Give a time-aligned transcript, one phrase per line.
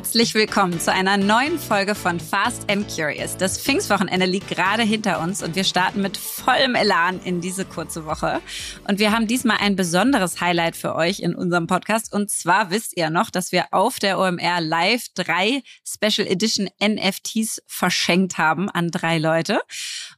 [0.00, 3.36] Herzlich willkommen zu einer neuen Folge von Fast and Curious.
[3.36, 8.06] Das Pfingstwochenende liegt gerade hinter uns und wir starten mit vollem Elan in diese kurze
[8.06, 8.40] Woche.
[8.88, 12.14] Und wir haben diesmal ein besonderes Highlight für euch in unserem Podcast.
[12.14, 17.60] Und zwar wisst ihr noch, dass wir auf der OMR Live drei Special Edition NFTs
[17.66, 19.60] verschenkt haben an drei Leute.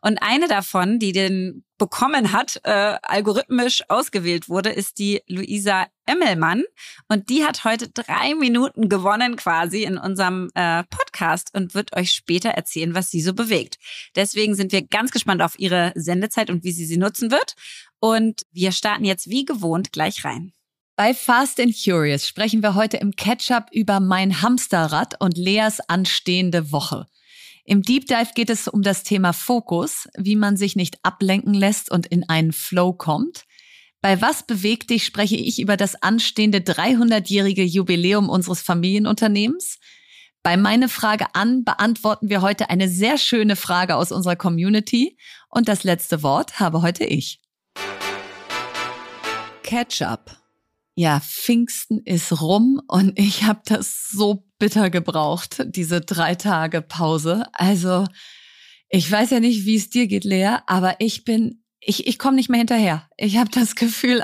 [0.00, 2.70] Und eine davon, die den bekommen hat, äh,
[3.02, 6.62] algorithmisch ausgewählt wurde, ist die Luisa Emmelmann.
[7.08, 12.12] Und die hat heute drei Minuten gewonnen quasi in unserem äh, Podcast und wird euch
[12.12, 13.78] später erzählen, was sie so bewegt.
[14.14, 17.56] Deswegen sind wir ganz gespannt auf ihre Sendezeit und wie sie sie nutzen wird.
[17.98, 20.52] Und wir starten jetzt wie gewohnt gleich rein.
[20.94, 26.70] Bei Fast and Curious sprechen wir heute im Catch-up über mein Hamsterrad und Leas anstehende
[26.70, 27.08] Woche.
[27.64, 31.92] Im Deep Dive geht es um das Thema Fokus, wie man sich nicht ablenken lässt
[31.92, 33.44] und in einen Flow kommt.
[34.00, 39.78] Bei Was bewegt dich spreche ich über das anstehende 300-jährige Jubiläum unseres Familienunternehmens.
[40.42, 45.16] Bei meine Frage an beantworten wir heute eine sehr schöne Frage aus unserer Community
[45.48, 47.40] und das letzte Wort habe heute ich.
[49.62, 50.36] Catch-up.
[50.96, 57.46] Ja, Pfingsten ist rum und ich habe das so bitter gebraucht, diese drei Tage Pause.
[57.52, 58.06] Also
[58.88, 62.36] ich weiß ja nicht, wie es dir geht, Lea, aber ich bin, ich, ich komme
[62.36, 63.08] nicht mehr hinterher.
[63.16, 64.22] Ich habe das Gefühl,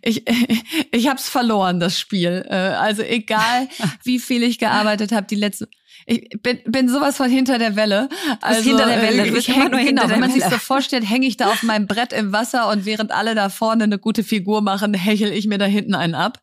[0.00, 0.24] ich,
[0.92, 2.46] ich habe es verloren, das Spiel.
[2.48, 3.68] Äh, also egal,
[4.02, 5.66] wie viel ich gearbeitet habe, die letzten
[6.06, 8.08] ich bin, bin sowas von hinter der Welle.
[8.40, 9.26] Also hinter der Welle.
[9.36, 12.32] Ich häng, genau, wenn man sich so vorstellt, hänge ich da auf meinem Brett im
[12.32, 15.94] Wasser und während alle da vorne eine gute Figur machen, hechel ich mir da hinten
[15.94, 16.40] einen ab.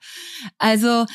[0.60, 1.06] Also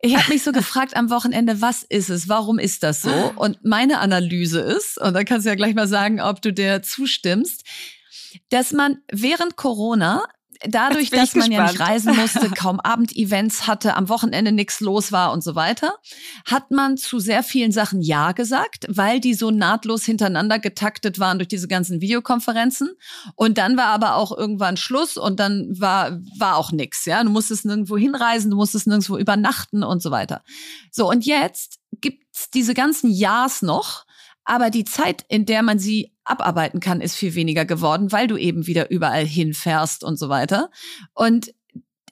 [0.00, 2.28] ich habe mich so gefragt am Wochenende, was ist es?
[2.28, 3.32] Warum ist das so?
[3.36, 6.82] Und meine Analyse ist, und dann kannst du ja gleich mal sagen, ob du der
[6.82, 7.64] zustimmst,
[8.50, 10.24] dass man während Corona
[10.66, 11.50] dadurch, dass man gespannt.
[11.50, 15.94] ja nicht reisen musste, kaum Abendevents hatte, am Wochenende nichts los war und so weiter,
[16.44, 21.38] hat man zu sehr vielen Sachen Ja gesagt, weil die so nahtlos hintereinander getaktet waren
[21.38, 22.90] durch diese ganzen Videokonferenzen.
[23.34, 27.04] Und dann war aber auch irgendwann Schluss und dann war, war auch nix.
[27.04, 30.42] Ja, du musstest nirgendwo hinreisen, du musstest nirgendwo übernachten und so weiter.
[30.90, 34.04] So, und jetzt gibt's diese ganzen Ja's noch,
[34.44, 38.36] aber die Zeit, in der man sie abarbeiten kann, ist viel weniger geworden, weil du
[38.36, 40.70] eben wieder überall hinfährst und so weiter.
[41.14, 41.52] Und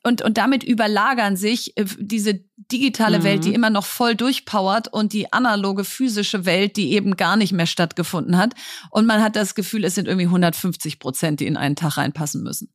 [0.07, 3.25] und, und damit überlagern sich äh, diese digitale mhm.
[3.25, 3.55] Welt, die mhm.
[3.57, 8.37] immer noch voll durchpowert und die analoge physische Welt, die eben gar nicht mehr stattgefunden
[8.37, 8.55] hat.
[8.91, 12.45] Und man hat das Gefühl, es sind irgendwie 150 Prozent, die in einen Tag reinpassen
[12.45, 12.73] müssen.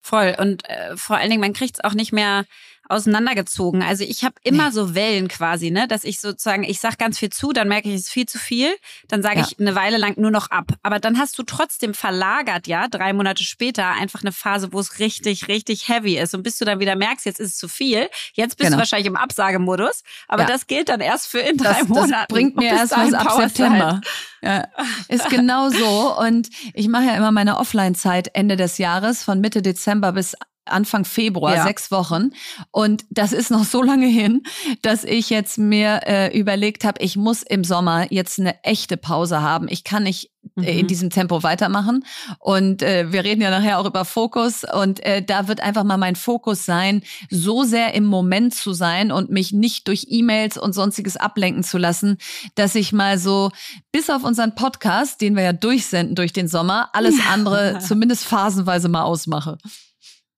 [0.00, 0.34] Voll.
[0.38, 2.46] Und äh, vor allen Dingen, man kriegt es auch nicht mehr
[2.88, 3.82] auseinandergezogen.
[3.82, 4.72] Also ich habe immer nee.
[4.72, 7.94] so Wellen quasi, ne, dass ich sozusagen, ich sag ganz viel zu, dann merke ich,
[7.94, 8.74] es ist viel zu viel,
[9.08, 9.46] dann sage ja.
[9.46, 10.72] ich eine Weile lang nur noch ab.
[10.82, 14.98] Aber dann hast du trotzdem verlagert, ja, drei Monate später einfach eine Phase, wo es
[14.98, 16.34] richtig, richtig heavy ist.
[16.34, 18.76] Und bis du dann wieder merkst, jetzt ist es zu viel, jetzt bist genau.
[18.76, 20.02] du wahrscheinlich im Absagemodus.
[20.28, 20.48] Aber ja.
[20.48, 22.10] das gilt dann erst für in drei das, Monaten.
[22.12, 24.00] Das bringt mir erst was ab September.
[24.42, 24.68] Ja,
[25.08, 26.18] ist genau so.
[26.18, 30.34] Und ich mache ja immer meine Offline-Zeit Ende des Jahres von Mitte Dezember bis
[30.66, 31.64] Anfang Februar, ja.
[31.64, 32.30] sechs Wochen.
[32.70, 34.42] Und das ist noch so lange hin,
[34.82, 39.42] dass ich jetzt mir äh, überlegt habe, ich muss im Sommer jetzt eine echte Pause
[39.42, 39.68] haben.
[39.68, 40.78] Ich kann nicht äh, mhm.
[40.80, 42.04] in diesem Tempo weitermachen.
[42.38, 44.62] Und äh, wir reden ja nachher auch über Fokus.
[44.64, 49.10] Und äh, da wird einfach mal mein Fokus sein, so sehr im Moment zu sein
[49.10, 52.18] und mich nicht durch E-Mails und sonstiges ablenken zu lassen,
[52.54, 53.50] dass ich mal so
[53.90, 58.88] bis auf unseren Podcast, den wir ja durchsenden durch den Sommer, alles andere zumindest phasenweise
[58.88, 59.58] mal ausmache.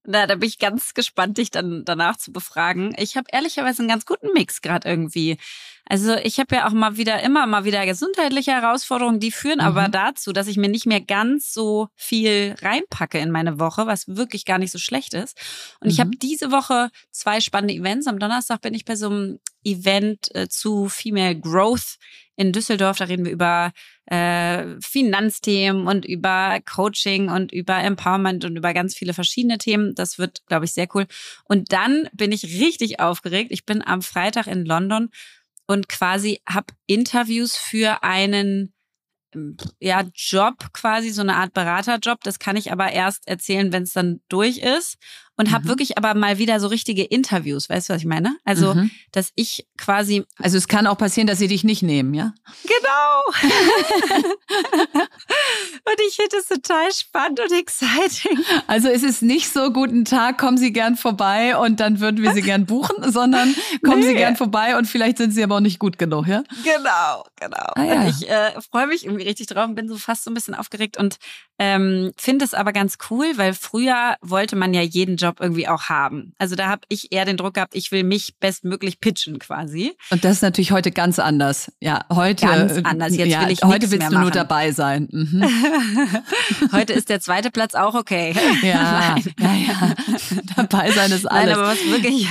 [0.06, 2.94] Na, da bin ich ganz gespannt, dich dann danach zu befragen.
[2.96, 5.36] Ich habe ehrlicherweise einen ganz guten Mix gerade irgendwie.
[5.88, 9.66] Also ich habe ja auch mal wieder immer mal wieder gesundheitliche Herausforderungen, die führen mhm.
[9.66, 14.08] aber dazu, dass ich mir nicht mehr ganz so viel reinpacke in meine Woche, was
[14.08, 15.36] wirklich gar nicht so schlecht ist.
[15.80, 15.92] Und mhm.
[15.92, 18.06] ich habe diese Woche zwei spannende Events.
[18.06, 21.96] Am Donnerstag bin ich bei so einem Event äh, zu Female Growth
[22.36, 22.98] in Düsseldorf.
[22.98, 23.72] Da reden wir über
[24.06, 29.94] äh, Finanzthemen und über Coaching und über Empowerment und über ganz viele verschiedene Themen.
[29.94, 31.06] Das wird, glaube ich, sehr cool.
[31.44, 33.50] Und dann bin ich richtig aufgeregt.
[33.50, 35.10] Ich bin am Freitag in London
[35.66, 38.72] und quasi habe Interviews für einen
[39.80, 42.22] ja, Job quasi, so eine Art Beraterjob.
[42.22, 44.96] Das kann ich aber erst erzählen, wenn es dann durch ist
[45.36, 45.68] und habe mhm.
[45.68, 48.36] wirklich aber mal wieder so richtige Interviews, weißt du, was ich meine?
[48.44, 48.90] Also, mhm.
[49.12, 50.24] dass ich quasi.
[50.38, 52.32] Also es kann auch passieren, dass sie dich nicht nehmen, ja?
[52.64, 53.22] Genau.
[55.84, 58.38] und ich finde es total spannend und exciting.
[58.66, 62.32] Also es ist nicht so, guten Tag, kommen Sie gern vorbei und dann würden wir
[62.32, 63.54] Sie gern buchen, sondern
[63.84, 64.08] kommen nee.
[64.08, 66.42] Sie gern vorbei und vielleicht sind Sie aber auch nicht gut genug, ja?
[66.64, 67.72] Genau, genau.
[67.74, 68.08] Ah, ja.
[68.08, 70.96] Ich äh, freue mich irgendwie richtig drauf und bin so fast so ein bisschen aufgeregt
[70.96, 71.18] und
[71.58, 75.66] ähm, finde es aber ganz cool, weil früher wollte man ja jeden Job Job irgendwie
[75.66, 76.32] auch haben.
[76.38, 79.96] Also da habe ich eher den Druck gehabt, ich will mich bestmöglich pitchen quasi.
[80.10, 81.72] Und das ist natürlich heute ganz anders.
[81.80, 83.16] Ja, heute ganz anders.
[83.16, 85.08] Jetzt ja, will ich heute willst du mehr nur dabei sein.
[85.10, 85.44] Mhm.
[86.72, 88.34] heute ist der zweite Platz auch okay.
[88.62, 89.94] Ja, ja, ja.
[90.56, 91.46] Dabei sein ist alles.
[91.46, 92.28] Nein, aber was wirklich,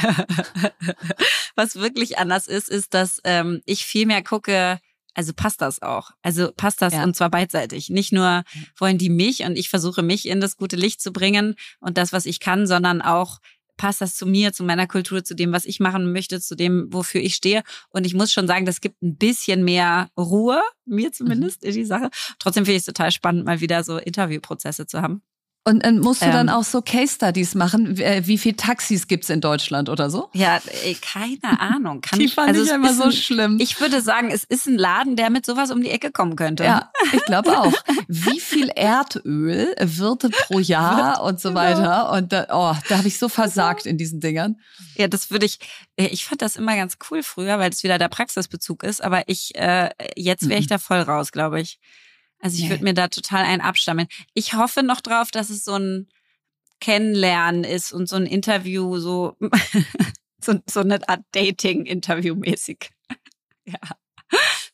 [1.56, 4.80] was wirklich anders ist, ist, dass ähm, ich viel mehr gucke,
[5.16, 6.12] also passt das auch.
[6.22, 7.04] Also passt das ja.
[7.04, 7.90] und zwar beidseitig.
[7.90, 8.44] Nicht nur
[8.78, 12.14] wollen die mich und ich versuche mich in das gute Licht zu bringen und das,
[12.14, 13.40] was ich kann, sondern auch
[13.78, 16.88] passt das zu mir, zu meiner Kultur, zu dem, was ich machen möchte, zu dem,
[16.92, 17.64] wofür ich stehe.
[17.90, 21.70] Und ich muss schon sagen, das gibt ein bisschen mehr Ruhe, mir zumindest, mhm.
[21.70, 22.10] in die Sache.
[22.40, 25.22] Trotzdem finde ich es total spannend, mal wieder so Interviewprozesse zu haben.
[25.68, 27.98] Und äh, musst du ähm, dann auch so Case Studies machen?
[27.98, 30.30] Äh, wie viele Taxis gibt's in Deutschland oder so?
[30.34, 32.02] Ja, ey, keine Ahnung.
[32.02, 33.58] Kann, die fand also ich immer so ein, schlimm.
[33.60, 36.66] Ich würde sagen, es ist ein Laden, der mit sowas um die Ecke kommen könnte.
[36.66, 37.74] Ja, ich glaube auch.
[38.08, 42.12] Wie viel Erdöl wird pro Jahr und so weiter?
[42.12, 44.58] Und da, oh, da habe ich so versagt in diesen Dingern.
[44.98, 45.58] Ja, das würde ich.
[45.96, 49.04] Äh, ich fand das immer ganz cool früher, weil es wieder der Praxisbezug ist.
[49.04, 50.74] Aber ich äh, jetzt wäre ich mhm.
[50.74, 51.80] da voll raus, glaube ich.
[52.40, 52.70] Also ich nee.
[52.70, 54.08] würde mir da total einen abstammeln.
[54.34, 56.08] Ich hoffe noch drauf, dass es so ein
[56.80, 59.38] Kennenlernen ist und so ein Interview, so,
[60.44, 62.92] so, so eine Art Dating-Interview mäßig.
[63.66, 63.80] ja.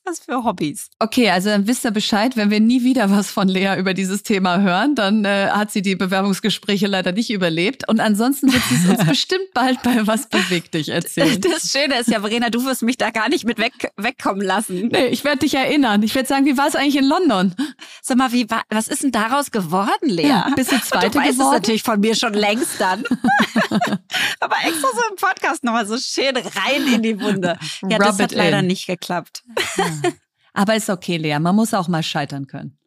[0.03, 0.89] Was für Hobbys.
[0.98, 4.24] Okay, also dann wisst ihr Bescheid, wenn wir nie wieder was von Lea über dieses
[4.24, 7.88] Thema hören, dann äh, hat sie die Bewerbungsgespräche leider nicht überlebt.
[7.88, 11.39] Und ansonsten wird sie es uns bestimmt bald bei Was bewegt dich erzählen.
[11.42, 14.88] Das Schöne ist ja, Verena, du wirst mich da gar nicht mit weg, wegkommen lassen.
[14.88, 16.01] Nee, ich werde dich erinnern.
[16.01, 17.56] Ich werde sagen, wie war es eigentlich in London?
[18.01, 20.27] Sag mal, wie war, was ist denn daraus geworden, Lea?
[20.27, 21.53] Ja, bist du zweite du weißt geworden?
[21.53, 23.03] Es natürlich von mir schon längst dann.
[24.39, 27.59] Aber extra so im Podcast nochmal so schön rein in die Wunde.
[27.88, 28.68] Ja, Rub das hat leider in.
[28.68, 29.44] nicht geklappt.
[30.53, 31.39] Aber ist okay, Lea.
[31.39, 32.77] Man muss auch mal scheitern können.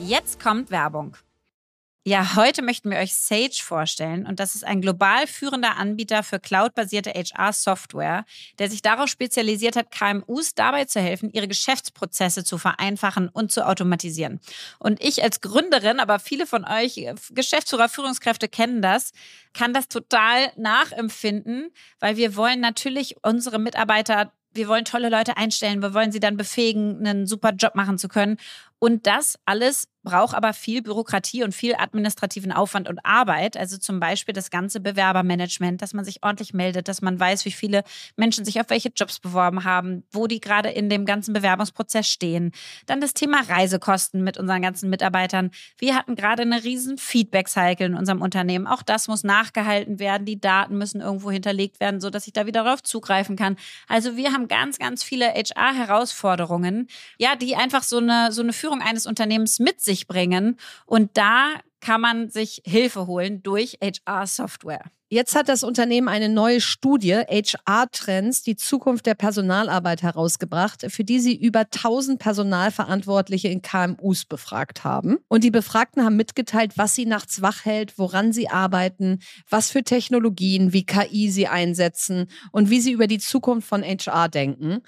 [0.00, 1.16] Jetzt kommt Werbung.
[2.08, 6.40] Ja, heute möchten wir euch Sage vorstellen und das ist ein global führender Anbieter für
[6.40, 8.24] cloudbasierte HR-Software,
[8.58, 13.66] der sich darauf spezialisiert hat, KMUs dabei zu helfen, ihre Geschäftsprozesse zu vereinfachen und zu
[13.66, 14.40] automatisieren.
[14.78, 19.12] Und ich als Gründerin, aber viele von euch äh, Geschäftsführer, Führungskräfte kennen das,
[19.52, 21.68] kann das total nachempfinden,
[22.00, 26.36] weil wir wollen natürlich unsere Mitarbeiter wir wollen tolle Leute einstellen, wir wollen sie dann
[26.36, 28.38] befähigen, einen super Job machen zu können.
[28.78, 33.56] Und das alles braucht aber viel Bürokratie und viel administrativen Aufwand und Arbeit.
[33.56, 37.52] Also zum Beispiel das ganze Bewerbermanagement, dass man sich ordentlich meldet, dass man weiß, wie
[37.52, 37.82] viele
[38.16, 42.52] Menschen sich auf welche Jobs beworben haben, wo die gerade in dem ganzen Bewerbungsprozess stehen.
[42.86, 45.50] Dann das Thema Reisekosten mit unseren ganzen Mitarbeitern.
[45.76, 48.66] Wir hatten gerade eine riesen Feedback-Cycle in unserem Unternehmen.
[48.66, 50.24] Auch das muss nachgehalten werden.
[50.24, 53.56] Die Daten müssen irgendwo hinterlegt werden, so dass ich da wieder darauf zugreifen kann.
[53.88, 56.88] Also wir haben ganz, ganz viele HR-Herausforderungen,
[57.18, 60.56] ja, die einfach so eine, so eine Führung eines Unternehmens mit sich sich bringen.
[60.86, 64.84] Und da kann man sich Hilfe holen durch HR-Software.
[65.10, 71.18] Jetzt hat das Unternehmen eine neue Studie, HR-Trends, die Zukunft der Personalarbeit herausgebracht, für die
[71.18, 75.16] sie über 1000 Personalverantwortliche in KMUs befragt haben.
[75.28, 79.82] Und die Befragten haben mitgeteilt, was sie nachts wach hält, woran sie arbeiten, was für
[79.82, 84.82] Technologien wie KI sie einsetzen und wie sie über die Zukunft von HR denken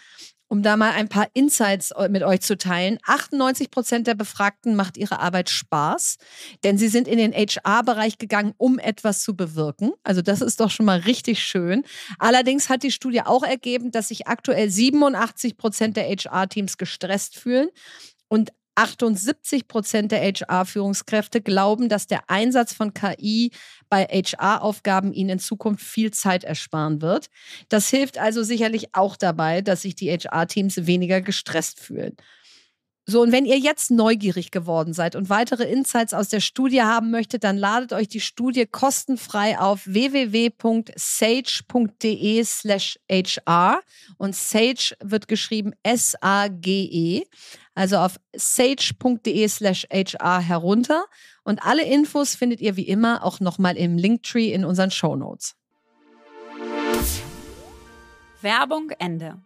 [0.50, 2.98] um da mal ein paar Insights äh, mit euch zu teilen.
[3.06, 6.18] 98 Prozent der Befragten macht ihre Arbeit Spaß,
[6.64, 9.92] denn sie sind in den HR-Bereich gegangen, um etwas zu bewirken.
[10.02, 11.84] Also das ist doch schon mal richtig schön.
[12.18, 17.68] Allerdings hat die Studie auch ergeben, dass sich aktuell 87 Prozent der HR-Teams gestresst fühlen
[18.26, 23.50] und 78 Prozent der HR-Führungskräfte glauben, dass der Einsatz von KI
[23.90, 27.26] bei HR-Aufgaben ihnen in Zukunft viel Zeit ersparen wird.
[27.68, 32.16] Das hilft also sicherlich auch dabei, dass sich die HR-Teams weniger gestresst fühlen.
[33.10, 37.10] So, und wenn ihr jetzt neugierig geworden seid und weitere Insights aus der Studie haben
[37.10, 40.94] möchtet, dann ladet euch die Studie kostenfrei auf www.sage.de
[42.44, 43.80] slash HR
[44.16, 47.24] und Sage wird geschrieben S-A-G-E,
[47.74, 51.04] also auf sage.de slash HR herunter
[51.44, 55.56] und alle Infos findet ihr wie immer auch nochmal im Linktree in unseren Show Notes.
[58.42, 59.40] Werbung Ende.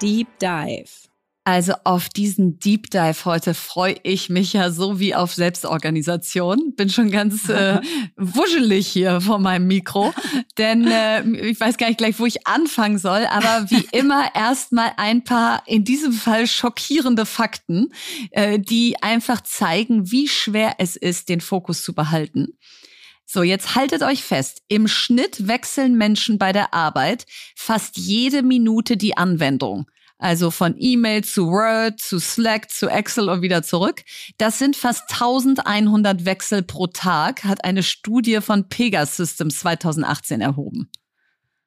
[0.00, 1.07] Deep Dive.
[1.48, 6.74] Also auf diesen Deep Dive heute freue ich mich ja so wie auf Selbstorganisation.
[6.76, 7.80] Bin schon ganz äh,
[8.18, 10.12] wuschelig hier vor meinem Mikro,
[10.58, 14.92] denn äh, ich weiß gar nicht gleich, wo ich anfangen soll, aber wie immer erstmal
[14.98, 17.94] ein paar in diesem Fall schockierende Fakten,
[18.32, 22.58] äh, die einfach zeigen, wie schwer es ist, den Fokus zu behalten.
[23.24, 24.60] So, jetzt haltet euch fest.
[24.68, 27.24] Im Schnitt wechseln Menschen bei der Arbeit
[27.56, 29.86] fast jede Minute die Anwendung.
[30.18, 34.02] Also von E-Mail zu Word, zu Slack, zu Excel und wieder zurück.
[34.36, 40.90] Das sind fast 1100 Wechsel pro Tag, hat eine Studie von Pegasystems 2018 erhoben.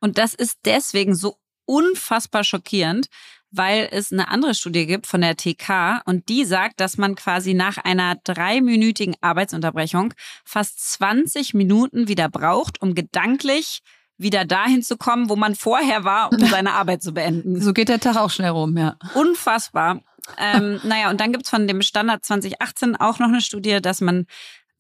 [0.02, 3.08] Und das ist deswegen so unfassbar schockierend,
[3.52, 7.54] weil es eine andere Studie gibt von der TK und die sagt, dass man quasi
[7.54, 10.14] nach einer dreiminütigen Arbeitsunterbrechung
[10.46, 13.82] fast 20 Minuten wieder braucht, um gedanklich
[14.22, 17.62] wieder dahin zu kommen, wo man vorher war, um seine Arbeit zu beenden.
[17.62, 18.96] So geht der Tag auch schnell rum, ja.
[19.14, 20.02] Unfassbar.
[20.38, 24.26] ähm, naja, und dann gibt's von dem Standard 2018 auch noch eine Studie, dass man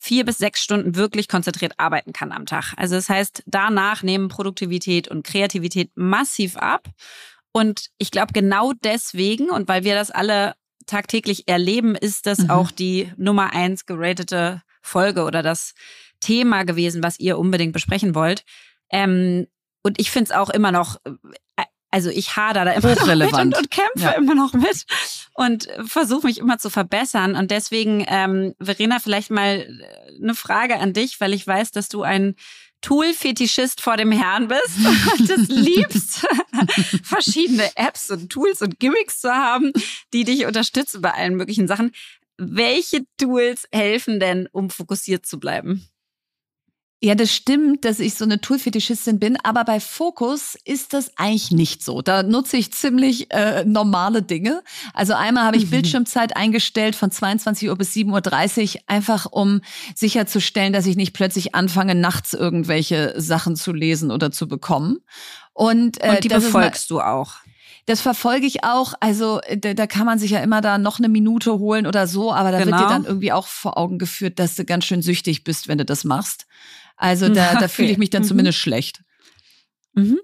[0.01, 2.73] vier bis sechs Stunden wirklich konzentriert arbeiten kann am Tag.
[2.75, 6.87] Also das heißt, danach nehmen Produktivität und Kreativität massiv ab.
[7.51, 10.55] Und ich glaube, genau deswegen und weil wir das alle
[10.87, 12.49] tagtäglich erleben, ist das mhm.
[12.49, 15.73] auch die Nummer eins geratete Folge oder das
[16.19, 18.43] Thema gewesen, was ihr unbedingt besprechen wollt.
[18.91, 19.47] Ähm,
[19.83, 23.33] und ich finde es auch immer noch, äh, also ich hader da immer noch mit
[23.33, 24.11] und, und kämpfe ja.
[24.11, 24.85] immer noch mit
[25.33, 27.35] und versuche mich immer zu verbessern.
[27.35, 29.67] Und deswegen, ähm, Verena, vielleicht mal
[30.21, 32.35] eine Frage an dich, weil ich weiß, dass du ein
[32.81, 34.77] Tool-Fetischist vor dem Herrn bist
[35.19, 36.25] und es liebst,
[37.03, 39.71] verschiedene Apps und Tools und Gimmicks zu haben,
[40.13, 41.91] die dich unterstützen bei allen möglichen Sachen.
[42.37, 45.87] Welche Tools helfen denn, um fokussiert zu bleiben?
[47.03, 51.49] Ja, das stimmt, dass ich so eine Tool-Fetischistin bin, aber bei Fokus ist das eigentlich
[51.49, 52.03] nicht so.
[52.03, 54.61] Da nutze ich ziemlich äh, normale Dinge.
[54.93, 55.71] Also einmal habe ich mhm.
[55.71, 59.61] Bildschirmzeit eingestellt von 22 Uhr bis 7.30 Uhr, einfach um
[59.95, 64.99] sicherzustellen, dass ich nicht plötzlich anfange, nachts irgendwelche Sachen zu lesen oder zu bekommen.
[65.53, 67.33] Und, äh, Und die befolgst du auch.
[67.87, 68.93] Das verfolge ich auch.
[68.99, 72.31] Also da, da, kann man sich ja immer da noch eine Minute holen oder so,
[72.31, 72.71] aber da genau.
[72.71, 72.89] wird dir genau.
[72.89, 76.03] dann irgendwie auch vor Augen geführt, dass du ganz schön süchtig bist, wenn du das
[76.03, 76.45] machst.
[77.01, 77.57] Also da, okay.
[77.59, 78.27] da fühle ich mich dann mhm.
[78.27, 79.03] zumindest schlecht.
[79.93, 80.19] Mhm.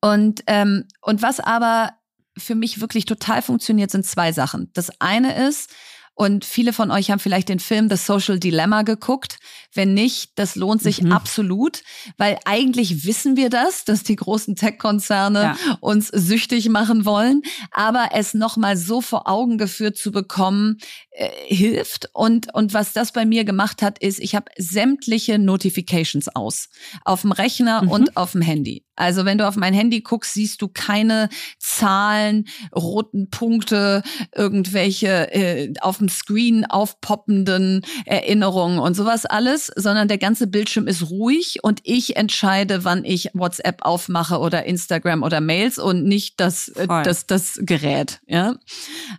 [0.00, 1.92] Und, ähm, und was aber
[2.36, 4.70] für mich wirklich total funktioniert, sind zwei Sachen.
[4.74, 5.70] Das eine ist,
[6.18, 9.38] und viele von euch haben vielleicht den Film The Social Dilemma geguckt.
[9.72, 11.12] Wenn nicht, das lohnt sich mhm.
[11.12, 11.84] absolut,
[12.16, 15.56] weil eigentlich wissen wir das, dass die großen Tech-Konzerne ja.
[15.78, 17.42] uns süchtig machen wollen.
[17.70, 20.78] Aber es nochmal so vor Augen geführt zu bekommen,
[21.10, 22.10] äh, hilft.
[22.14, 26.68] Und, und was das bei mir gemacht hat, ist, ich habe sämtliche Notifications aus.
[27.04, 27.90] Auf dem Rechner mhm.
[27.90, 28.84] und auf dem Handy.
[28.96, 31.28] Also wenn du auf mein Handy guckst, siehst du keine
[31.60, 34.02] Zahlen, roten Punkte,
[34.34, 41.10] irgendwelche äh, auf dem Screen aufpoppenden Erinnerungen und sowas alles, sondern der ganze Bildschirm ist
[41.10, 46.68] ruhig und ich entscheide, wann ich WhatsApp aufmache oder Instagram oder Mails und nicht das,
[46.68, 48.20] äh, das, das Gerät.
[48.26, 48.56] Ja,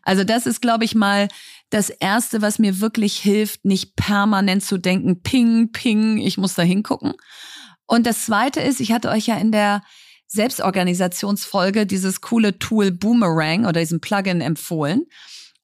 [0.03, 1.27] also das ist, glaube ich mal
[1.69, 6.63] das erste, was mir wirklich hilft, nicht permanent zu denken, ping, ping, ich muss da
[6.63, 7.13] hingucken.
[7.85, 9.81] Und das zweite ist, ich hatte euch ja in der
[10.27, 15.05] Selbstorganisationsfolge dieses coole Tool Boomerang oder diesen Plugin empfohlen.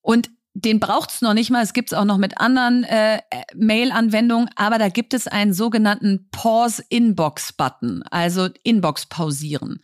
[0.01, 1.61] Und den braucht's noch nicht mal.
[1.61, 3.19] Es gibt's auch noch mit anderen äh,
[3.55, 9.81] Mail-Anwendungen, aber da gibt es einen sogenannten Pause Inbox Button, also Inbox pausieren.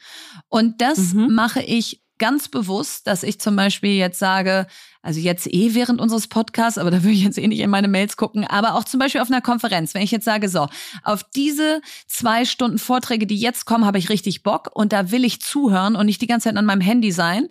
[0.47, 1.35] Und das mhm.
[1.35, 4.67] mache ich ganz bewusst, dass ich zum Beispiel jetzt sage,
[5.01, 7.89] also jetzt eh während unseres Podcasts, aber da würde ich jetzt eh nicht in meine
[7.89, 10.69] Mails gucken, aber auch zum Beispiel auf einer Konferenz, wenn ich jetzt sage, so,
[11.03, 15.25] auf diese zwei Stunden Vorträge, die jetzt kommen, habe ich richtig Bock und da will
[15.25, 17.49] ich zuhören und nicht die ganze Zeit an meinem Handy sein,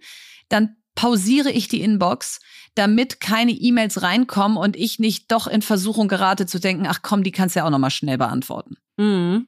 [0.48, 2.40] dann pausiere ich die Inbox,
[2.80, 7.22] damit keine E-Mails reinkommen und ich nicht doch in Versuchung gerate zu denken, ach komm,
[7.22, 8.78] die kannst du ja auch nochmal schnell beantworten.
[8.96, 9.46] Mhm.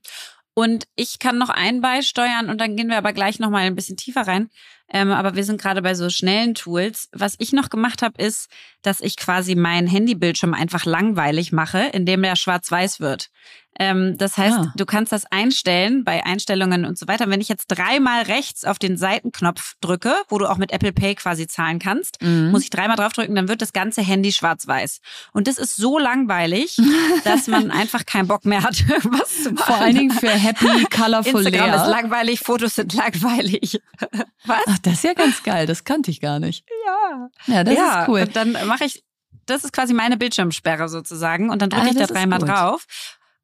[0.54, 3.96] Und ich kann noch ein beisteuern und dann gehen wir aber gleich nochmal ein bisschen
[3.96, 4.50] tiefer rein.
[4.92, 7.08] Ähm, aber wir sind gerade bei so schnellen Tools.
[7.12, 8.50] Was ich noch gemacht habe, ist,
[8.82, 13.30] dass ich quasi meinen Handybildschirm einfach langweilig mache, indem der schwarz-weiß wird.
[13.78, 14.72] Ähm, das heißt, ah.
[14.76, 17.28] du kannst das einstellen bei Einstellungen und so weiter.
[17.30, 21.14] Wenn ich jetzt dreimal rechts auf den Seitenknopf drücke, wo du auch mit Apple Pay
[21.14, 22.50] quasi zahlen kannst, mhm.
[22.50, 25.00] muss ich dreimal draufdrücken, dann wird das ganze Handy schwarz-weiß.
[25.32, 26.76] Und das ist so langweilig,
[27.24, 29.64] dass man einfach keinen Bock mehr hat, was zu machen.
[29.66, 31.76] Vor allen Dingen für happy, colorful Instagram Lea.
[31.76, 33.80] ist langweilig, Fotos sind langweilig.
[34.44, 34.58] Was?
[34.66, 35.66] Ach, das ist ja ganz geil.
[35.66, 36.64] Das kannte ich gar nicht.
[36.86, 37.28] Ja.
[37.46, 38.20] Ja, das ja, ist cool.
[38.22, 39.04] Und dann mache ich
[39.46, 41.50] das ist quasi meine Bildschirmsperre sozusagen.
[41.50, 42.86] Und dann drücke ah, ich da dreimal drauf.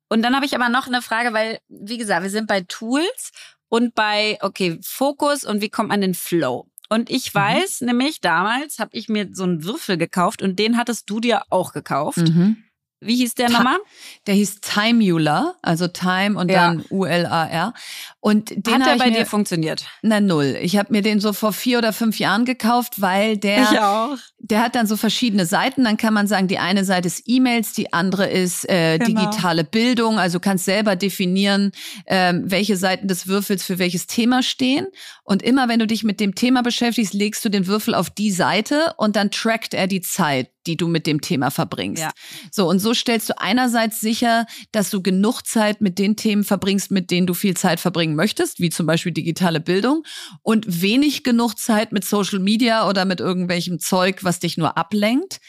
[0.08, 3.32] Und dann habe ich aber noch eine Frage, weil, wie gesagt, wir sind bei Tools
[3.68, 6.68] und bei, okay, Fokus und wie kommt man in den Flow?
[6.88, 7.38] Und ich mhm.
[7.38, 7.86] weiß mhm.
[7.88, 11.72] nämlich, damals habe ich mir so einen Würfel gekauft und den hattest du dir auch
[11.72, 12.18] gekauft.
[12.18, 12.64] Mhm.
[13.00, 13.78] Wie hieß der nochmal?
[14.26, 16.68] Der hieß Timeula, also Time und ja.
[16.68, 17.72] dann U-L-A-R.
[18.20, 19.86] Und den hat der bei mir, dir funktioniert?
[20.02, 20.58] Na null.
[20.60, 24.74] Ich habe mir den so vor vier oder fünf Jahren gekauft, weil der, der hat
[24.74, 25.84] dann so verschiedene Seiten.
[25.84, 29.20] Dann kann man sagen, die eine Seite ist E-Mails, die andere ist äh, genau.
[29.20, 30.18] digitale Bildung.
[30.18, 31.70] Also kannst selber definieren,
[32.06, 34.88] ähm, welche Seiten des Würfels für welches Thema stehen.
[35.28, 38.30] Und immer wenn du dich mit dem Thema beschäftigst, legst du den Würfel auf die
[38.30, 42.02] Seite und dann trackt er die Zeit die du mit dem Thema verbringst.
[42.02, 42.10] Ja.
[42.52, 46.90] So, und so stellst du einerseits sicher, dass du genug Zeit mit den Themen verbringst,
[46.90, 50.04] mit denen du viel Zeit verbringen möchtest, wie zum Beispiel digitale Bildung,
[50.42, 55.40] und wenig genug Zeit mit Social Media oder mit irgendwelchem Zeug, was dich nur ablenkt.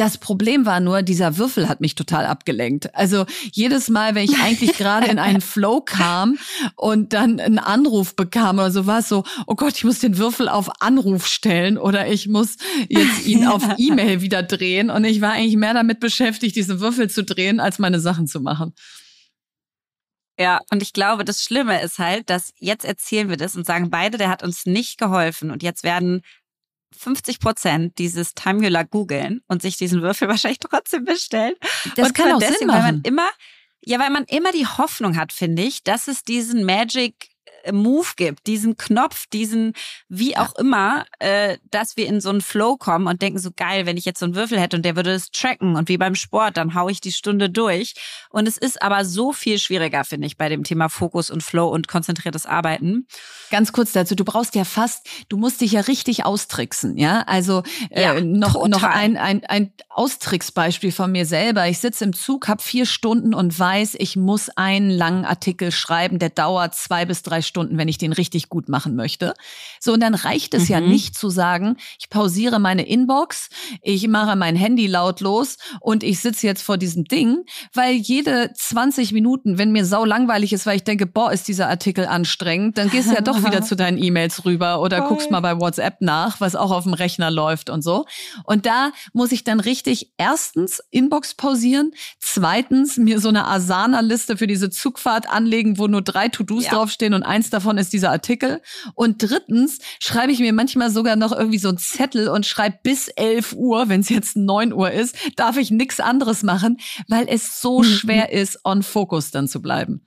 [0.00, 2.94] Das Problem war nur, dieser Würfel hat mich total abgelenkt.
[2.94, 6.38] Also jedes Mal, wenn ich eigentlich gerade in einen Flow kam
[6.74, 10.16] und dann einen Anruf bekam oder so, war es so, oh Gott, ich muss den
[10.16, 12.56] Würfel auf Anruf stellen oder ich muss
[12.88, 14.88] jetzt ihn auf E-Mail wieder drehen.
[14.88, 18.40] Und ich war eigentlich mehr damit beschäftigt, diesen Würfel zu drehen, als meine Sachen zu
[18.40, 18.72] machen.
[20.38, 23.90] Ja, und ich glaube, das Schlimme ist halt, dass jetzt erzählen wir das und sagen
[23.90, 25.50] beide, der hat uns nicht geholfen.
[25.50, 26.22] Und jetzt werden
[26.96, 31.54] 50 Prozent dieses Timula googeln und sich diesen Würfel wahrscheinlich trotzdem bestellen.
[31.96, 32.82] Das und kann auch deswegen, Sinn machen.
[32.82, 33.28] Weil man immer,
[33.84, 37.29] ja, weil man immer die Hoffnung hat, finde ich, dass es diesen Magic
[37.70, 39.74] Move gibt, diesen Knopf, diesen
[40.08, 43.86] wie auch immer, äh, dass wir in so einen Flow kommen und denken so geil,
[43.86, 46.14] wenn ich jetzt so einen Würfel hätte und der würde es tracken und wie beim
[46.14, 47.94] Sport, dann hau ich die Stunde durch.
[48.30, 51.68] Und es ist aber so viel schwieriger, finde ich, bei dem Thema Fokus und Flow
[51.68, 53.06] und konzentriertes Arbeiten.
[53.50, 57.22] Ganz kurz dazu, du brauchst ja fast, du musst dich ja richtig austricksen, ja?
[57.22, 61.68] Also äh, ja, noch, noch ein, ein, ein Austricksbeispiel von mir selber.
[61.68, 66.18] Ich sitze im Zug, habe vier Stunden und weiß, ich muss einen langen Artikel schreiben,
[66.18, 69.34] der dauert zwei bis drei Stunden, wenn ich den richtig gut machen möchte.
[69.80, 70.74] So, und dann reicht es mhm.
[70.74, 73.48] ja nicht zu sagen, ich pausiere meine Inbox,
[73.82, 79.12] ich mache mein Handy lautlos und ich sitze jetzt vor diesem Ding, weil jede 20
[79.12, 82.90] Minuten, wenn mir sau langweilig ist, weil ich denke, boah, ist dieser Artikel anstrengend, dann
[82.90, 85.08] gehst du ja doch wieder zu deinen E-Mails rüber oder Voll.
[85.08, 88.06] guckst mal bei WhatsApp nach, was auch auf dem Rechner läuft und so.
[88.44, 94.46] Und da muss ich dann richtig erstens Inbox pausieren, zweitens mir so eine Asana-Liste für
[94.46, 96.72] diese Zugfahrt anlegen, wo nur drei To-Dos ja.
[96.72, 98.60] draufstehen und eins davon ist dieser Artikel.
[98.94, 103.08] Und drittens schreibe ich mir manchmal sogar noch irgendwie so einen Zettel und schreibe bis
[103.08, 106.78] 11 Uhr, wenn es jetzt 9 Uhr ist, darf ich nichts anderes machen,
[107.08, 107.84] weil es so mhm.
[107.84, 110.06] schwer ist, on Focus dann zu bleiben.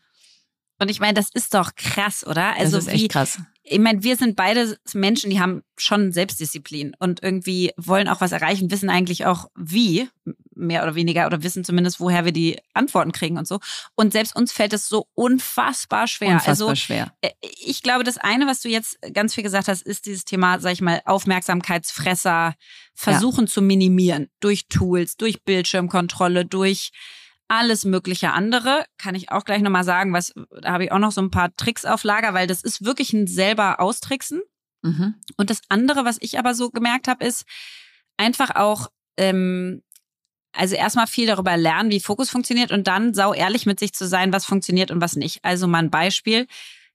[0.79, 2.55] Und ich meine, das ist doch krass, oder?
[2.57, 6.11] Also das ist echt wie, krass ich meine, wir sind beide Menschen, die haben schon
[6.11, 10.09] Selbstdisziplin und irgendwie wollen auch was erreichen, wissen eigentlich auch wie,
[10.53, 13.59] mehr oder weniger, oder wissen zumindest, woher wir die Antworten kriegen und so.
[13.95, 16.33] Und selbst uns fällt es so unfassbar schwer.
[16.33, 17.13] Unfassbar also, schwer.
[17.21, 20.59] Äh, ich glaube, das eine, was du jetzt ganz viel gesagt hast, ist dieses Thema,
[20.59, 22.55] sag ich mal, Aufmerksamkeitsfresser
[22.93, 23.51] versuchen ja.
[23.51, 26.91] zu minimieren durch Tools, durch Bildschirmkontrolle, durch
[27.53, 28.83] alles mögliche andere.
[28.97, 31.55] Kann ich auch gleich nochmal sagen, was, da habe ich auch noch so ein paar
[31.55, 34.41] Tricks auf Lager, weil das ist wirklich ein selber austricksen.
[34.81, 35.15] Mhm.
[35.37, 37.45] Und das andere, was ich aber so gemerkt habe, ist
[38.17, 39.83] einfach auch, ähm,
[40.51, 44.07] also erstmal viel darüber lernen, wie Fokus funktioniert und dann sau ehrlich mit sich zu
[44.07, 45.39] sein, was funktioniert und was nicht.
[45.43, 46.47] Also mal ein Beispiel.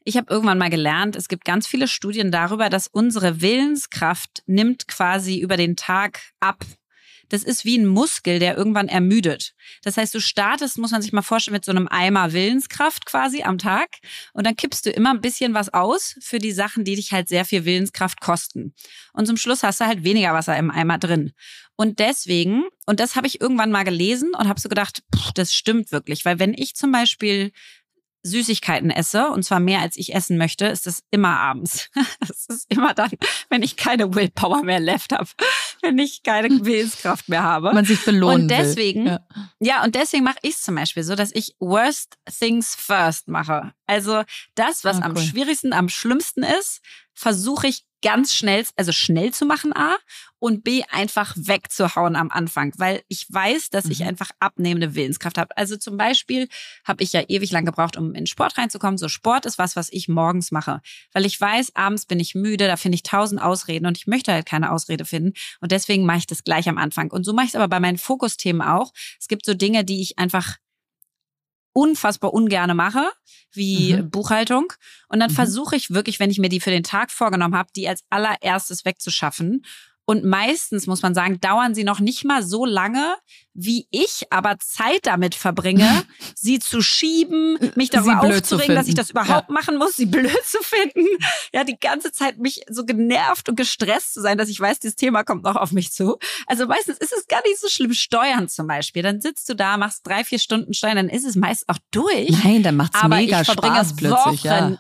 [0.03, 4.88] Ich habe irgendwann mal gelernt, es gibt ganz viele Studien darüber, dass unsere Willenskraft nimmt
[4.88, 6.64] quasi über den Tag ab
[7.29, 9.55] das ist wie ein Muskel, der irgendwann ermüdet.
[9.83, 13.43] Das heißt, du startest, muss man sich mal vorstellen, mit so einem Eimer Willenskraft quasi
[13.43, 13.88] am Tag
[14.33, 17.29] und dann kippst du immer ein bisschen was aus für die Sachen, die dich halt
[17.29, 18.75] sehr viel Willenskraft kosten.
[19.12, 21.33] Und zum Schluss hast du halt weniger Wasser im Eimer drin.
[21.77, 25.55] Und deswegen, und das habe ich irgendwann mal gelesen und habe so gedacht, pff, das
[25.55, 27.53] stimmt wirklich, weil wenn ich zum Beispiel
[28.23, 31.91] Süßigkeiten esse, und zwar mehr als ich essen möchte, ist das immer abends.
[32.21, 33.11] Das ist immer dann,
[33.49, 35.29] wenn ich keine Willpower mehr left habe,
[35.83, 37.73] wenn ich keine Willenskraft mehr habe.
[37.73, 39.21] Man sich belohnen Und deswegen, ja.
[39.61, 39.85] ja.
[39.85, 43.73] und deswegen mache ich es zum Beispiel so, dass ich Worst Things First mache.
[43.87, 44.23] Also
[44.55, 45.05] das, was ah, cool.
[45.05, 46.81] am schwierigsten, am schlimmsten ist,
[47.14, 49.97] versuche ich ganz schnell, also schnell zu machen, A,
[50.41, 54.09] und B, einfach wegzuhauen am Anfang, weil ich weiß, dass ich mhm.
[54.09, 55.57] einfach abnehmende Willenskraft habe.
[55.57, 56.49] Also zum Beispiel
[56.85, 58.99] habe ich ja ewig lang gebraucht, um in Sport reinzukommen.
[58.99, 60.81] So Sport ist was, was ich morgens mache,
[61.12, 64.33] weil ich weiß, abends bin ich müde, da finde ich tausend Ausreden und ich möchte
[64.33, 67.11] halt keine Ausrede finden und deswegen mache ich das gleich am Anfang.
[67.11, 68.92] Und so mache ich es aber bei meinen Fokusthemen auch.
[69.20, 70.57] Es gibt so Dinge, die ich einfach
[71.72, 73.09] unfassbar ungerne mache,
[73.52, 74.11] wie mhm.
[74.11, 74.72] Buchhaltung.
[75.09, 75.35] Und dann mhm.
[75.35, 78.85] versuche ich wirklich, wenn ich mir die für den Tag vorgenommen habe, die als allererstes
[78.85, 79.64] wegzuschaffen
[80.09, 83.14] Und meistens, muss man sagen, dauern sie noch nicht mal so lange,
[83.53, 86.03] wie ich aber Zeit damit verbringe,
[86.35, 89.53] sie zu schieben, mich darüber aufzuregen, dass ich das überhaupt ja.
[89.53, 91.07] machen muss, sie blöd zu finden.
[91.53, 94.97] Ja, die ganze Zeit mich so genervt und gestresst zu sein, dass ich weiß, dieses
[94.97, 96.16] Thema kommt noch auf mich zu.
[96.47, 97.92] Also meistens ist es gar nicht so schlimm.
[97.92, 99.03] Steuern zum Beispiel.
[99.03, 102.31] Dann sitzt du da, machst drei, vier Stunden Steuern, dann ist es meist auch durch.
[102.44, 104.79] Nein, dann macht's aber mega Spaß plötzlich, Wochen, ja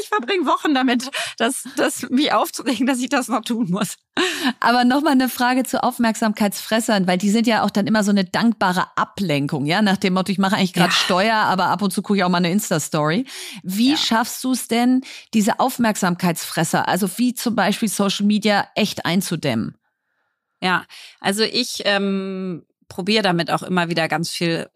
[0.00, 3.96] ich verbringe Wochen damit, das, das mich aufzuregen, dass ich das noch tun muss.
[4.60, 8.24] Aber nochmal eine Frage zu Aufmerksamkeitsfressern, weil die sind ja auch dann immer so eine
[8.24, 10.98] dankbare Ablenkung, ja, nach dem Motto, ich mache eigentlich gerade ja.
[10.98, 13.26] Steuer, aber ab und zu gucke ich auch mal eine Insta-Story.
[13.62, 13.96] Wie ja.
[13.96, 19.76] schaffst du es denn, diese Aufmerksamkeitsfresser, also wie zum Beispiel Social Media, echt einzudämmen?
[20.60, 20.86] Ja,
[21.20, 24.70] also ich ähm, probiere damit auch immer wieder ganz viel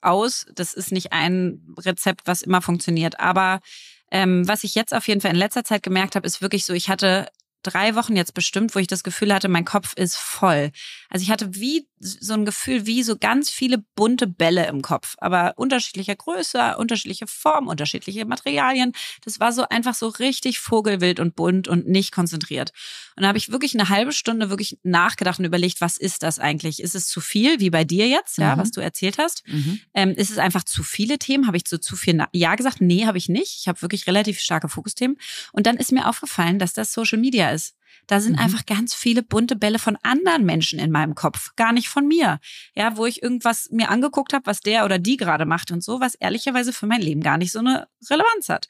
[0.00, 0.46] aus.
[0.54, 3.20] Das ist nicht ein Rezept, was immer funktioniert.
[3.20, 3.60] Aber
[4.10, 6.72] ähm, was ich jetzt auf jeden Fall in letzter Zeit gemerkt habe, ist wirklich so,
[6.72, 7.26] ich hatte
[7.62, 10.70] drei Wochen jetzt bestimmt, wo ich das Gefühl hatte, mein Kopf ist voll.
[11.10, 15.16] Also ich hatte wie so ein Gefühl, wie so ganz viele bunte Bälle im Kopf,
[15.18, 18.92] aber unterschiedlicher Größe, unterschiedliche Form, unterschiedliche Materialien.
[19.24, 22.72] Das war so einfach so richtig vogelwild und bunt und nicht konzentriert.
[23.16, 26.38] Und da habe ich wirklich eine halbe Stunde wirklich nachgedacht und überlegt, was ist das
[26.38, 26.80] eigentlich?
[26.80, 28.60] Ist es zu viel, wie bei dir jetzt, ja, mhm.
[28.60, 29.42] was du erzählt hast?
[29.48, 29.80] Mhm.
[29.94, 31.46] Ähm, ist es einfach zu viele Themen?
[31.46, 32.80] Habe ich zu zu viel Ja gesagt?
[32.80, 33.56] Nee, habe ich nicht.
[33.58, 35.16] Ich habe wirklich relativ starke Fokusthemen.
[35.52, 37.74] Und dann ist mir aufgefallen, dass das Social Media ist.
[38.06, 38.38] Da sind mhm.
[38.38, 42.40] einfach ganz viele bunte Bälle von anderen Menschen in meinem Kopf, gar nicht von mir.
[42.74, 46.00] Ja, wo ich irgendwas mir angeguckt habe, was der oder die gerade macht und so,
[46.00, 48.66] was ehrlicherweise für mein Leben gar nicht so eine Relevanz hat.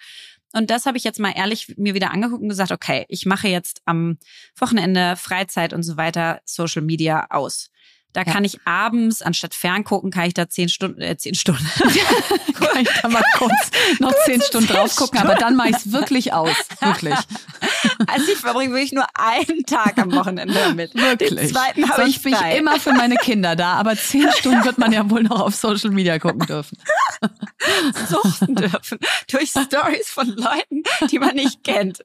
[0.52, 3.48] Und das habe ich jetzt mal ehrlich mir wieder angeguckt und gesagt, okay, ich mache
[3.48, 4.18] jetzt am
[4.56, 7.70] Wochenende Freizeit und so weiter Social Media aus.
[8.14, 8.32] Da ja.
[8.32, 11.64] kann ich abends, anstatt ferngucken, kann ich da zehn Stunden, äh, zehn Stunden.
[12.54, 15.92] kann ich da mal kurz noch zehn Stunden drauf gucken, aber dann mache ich es
[15.92, 16.56] wirklich aus.
[16.80, 17.14] Wirklich.
[18.06, 20.94] Also ich verbringe wirklich nur einen Tag am Wochenende damit.
[20.94, 21.34] Wirklich.
[21.34, 24.78] Den zweiten habe ich bin ich immer für meine Kinder da, aber zehn Stunden wird
[24.78, 26.78] man ja wohl noch auf Social Media gucken dürfen.
[28.08, 28.98] Suchten dürfen.
[29.30, 32.02] Durch Stories von Leuten, die man nicht kennt.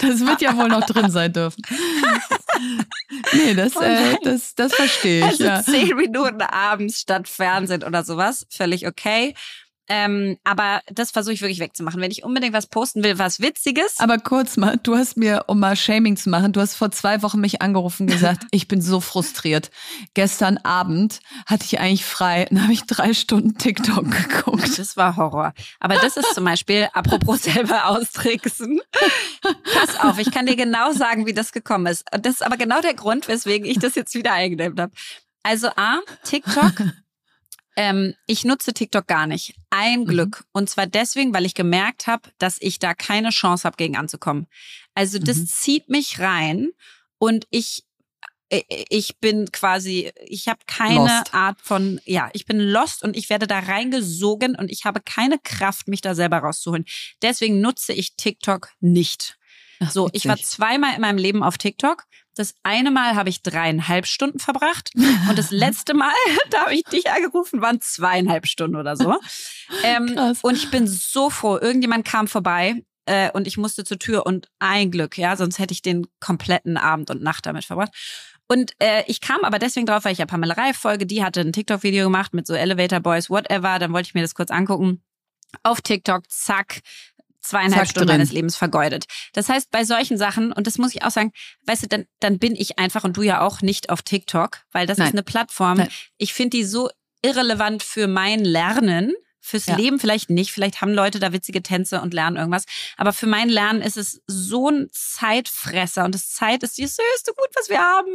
[0.00, 1.62] Das wird ja wohl noch drin sein dürfen.
[3.32, 5.24] Nee, das, oh äh, das, das verstehe ich.
[5.24, 5.62] Also ja.
[5.62, 9.34] zehn Minuten abends statt Fernsehen oder sowas, völlig okay.
[9.88, 12.00] Ähm, aber das versuche ich wirklich wegzumachen.
[12.00, 13.98] Wenn ich unbedingt was posten will, was Witziges.
[13.98, 17.22] Aber kurz mal, du hast mir, um mal Shaming zu machen, du hast vor zwei
[17.22, 19.70] Wochen mich angerufen und gesagt, ich bin so frustriert.
[20.14, 24.78] Gestern Abend hatte ich eigentlich frei, dann habe ich drei Stunden TikTok geguckt.
[24.78, 25.54] Das war Horror.
[25.78, 28.80] Aber das ist zum Beispiel, apropos selber austricksen.
[29.74, 32.04] Pass auf, ich kann dir genau sagen, wie das gekommen ist.
[32.10, 34.92] Das ist aber genau der Grund, weswegen ich das jetzt wieder eingedämmt habe.
[35.42, 36.72] Also A, TikTok
[37.76, 39.54] ähm, ich nutze TikTok gar nicht.
[39.70, 40.06] Ein mhm.
[40.06, 40.44] Glück.
[40.52, 44.46] Und zwar deswegen, weil ich gemerkt habe, dass ich da keine Chance habe, gegen anzukommen.
[44.94, 45.46] Also das mhm.
[45.46, 46.70] zieht mich rein
[47.18, 47.84] und ich
[48.48, 51.34] äh, ich bin quasi, ich habe keine lost.
[51.34, 55.38] Art von, ja, ich bin lost und ich werde da reingesogen und ich habe keine
[55.42, 56.84] Kraft, mich da selber rauszuholen.
[57.22, 59.36] Deswegen nutze ich TikTok nicht.
[59.80, 62.04] Ach, so, ich war zweimal in meinem Leben auf TikTok.
[62.34, 66.12] Das eine Mal habe ich dreieinhalb Stunden verbracht und das letzte Mal,
[66.50, 69.16] da habe ich dich angerufen, waren zweieinhalb Stunden oder so.
[69.82, 74.26] Ähm, und ich bin so froh, irgendjemand kam vorbei äh, und ich musste zur Tür
[74.26, 77.92] und ein Glück, ja, sonst hätte ich den kompletten Abend und Nacht damit verbracht.
[78.48, 81.40] Und äh, ich kam aber deswegen drauf, weil ich ja Pamela Reif folge, die hatte
[81.40, 83.78] ein TikTok-Video gemacht mit so Elevator Boys, whatever.
[83.78, 85.02] Dann wollte ich mir das kurz angucken.
[85.62, 86.80] Auf TikTok, zack,
[87.46, 88.18] zweieinhalb Zack Stunden drin.
[88.18, 89.04] meines Lebens vergeudet.
[89.32, 91.32] Das heißt, bei solchen Sachen, und das muss ich auch sagen,
[91.66, 94.86] weißt du, dann, dann bin ich einfach und du ja auch nicht auf TikTok, weil
[94.86, 95.08] das Nein.
[95.08, 95.78] ist eine Plattform.
[95.78, 95.88] Nein.
[96.18, 96.90] Ich finde die so
[97.22, 99.12] irrelevant für mein Lernen,
[99.46, 99.76] Fürs ja.
[99.76, 100.50] Leben vielleicht nicht.
[100.50, 102.64] Vielleicht haben Leute da witzige Tänze und lernen irgendwas.
[102.96, 106.04] Aber für mein Lernen ist es so ein Zeitfresser.
[106.04, 108.08] Und das Zeit ist das höchste Gut, was wir haben.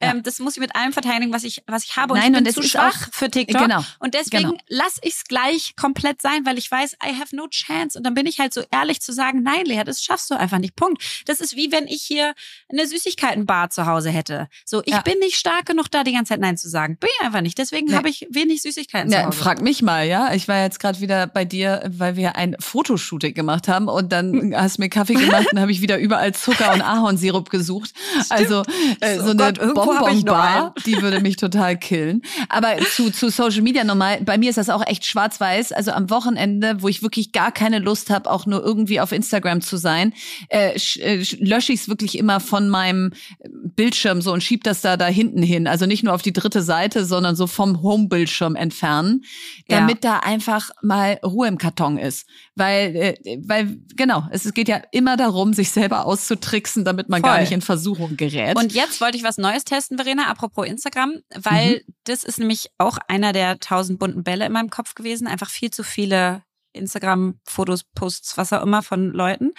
[0.00, 0.12] Ja.
[0.12, 2.14] Ähm, das muss ich mit allem verteidigen, was ich, was ich habe.
[2.14, 3.60] Und Nein, ich bin und zu schwach auch, für TikTok.
[3.60, 3.84] Genau.
[3.98, 4.62] Und deswegen genau.
[4.68, 7.98] lasse ich es gleich komplett sein, weil ich weiß, I have no chance.
[7.98, 10.58] Und dann bin ich halt so ehrlich zu sagen, nein, Lea, das schaffst du einfach
[10.58, 10.76] nicht.
[10.76, 11.02] Punkt.
[11.26, 12.32] Das ist wie wenn ich hier
[12.70, 14.48] eine Süßigkeitenbar zu Hause hätte.
[14.64, 15.02] So, ich ja.
[15.02, 16.96] bin nicht stark genug, da die ganze Zeit Nein zu sagen.
[16.96, 17.58] Bin ich einfach nicht.
[17.58, 17.94] Deswegen nee.
[17.94, 19.38] habe ich wenig Süßigkeiten ja, zu Hause.
[19.38, 20.32] Frag mich mal, ja.
[20.32, 24.12] Ich war ja jetzt gerade wieder bei dir, weil wir ein Fotoshooting gemacht haben und
[24.12, 27.92] dann hast du mir Kaffee gemacht und habe ich wieder überall Zucker und Ahornsirup gesucht.
[28.12, 28.30] Stimmt.
[28.30, 28.62] Also
[29.00, 32.22] äh, so oh eine Bonbonbar, die würde mich total killen.
[32.48, 35.72] Aber zu, zu Social Media nochmal, bei mir ist das auch echt schwarz-weiß.
[35.72, 39.60] Also am Wochenende, wo ich wirklich gar keine Lust habe, auch nur irgendwie auf Instagram
[39.60, 40.12] zu sein,
[40.48, 43.12] äh, äh lösche ich es wirklich immer von meinem
[43.44, 45.66] Bildschirm so und schieb das da da hinten hin.
[45.66, 49.24] Also nicht nur auf die dritte Seite, sondern so vom Home-Bildschirm entfernen,
[49.68, 50.12] damit ja.
[50.12, 52.26] da einfach einfach mal Ruhe im Karton ist.
[52.54, 57.30] Weil, äh, weil genau, es geht ja immer darum, sich selber auszutricksen, damit man Voll.
[57.30, 58.56] gar nicht in Versuchung gerät.
[58.56, 61.94] Und jetzt wollte ich was Neues testen, Verena, apropos Instagram, weil mhm.
[62.04, 65.26] das ist nämlich auch einer der tausend bunten Bälle in meinem Kopf gewesen.
[65.26, 66.42] Einfach viel zu viele
[66.72, 69.52] Instagram-Fotos, Posts, was auch immer von Leuten.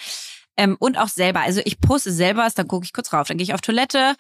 [0.58, 1.42] Ähm, und auch selber.
[1.42, 3.28] Also ich poste selber was, dann gucke ich kurz rauf.
[3.28, 4.16] Dann gehe ich auf Toilette,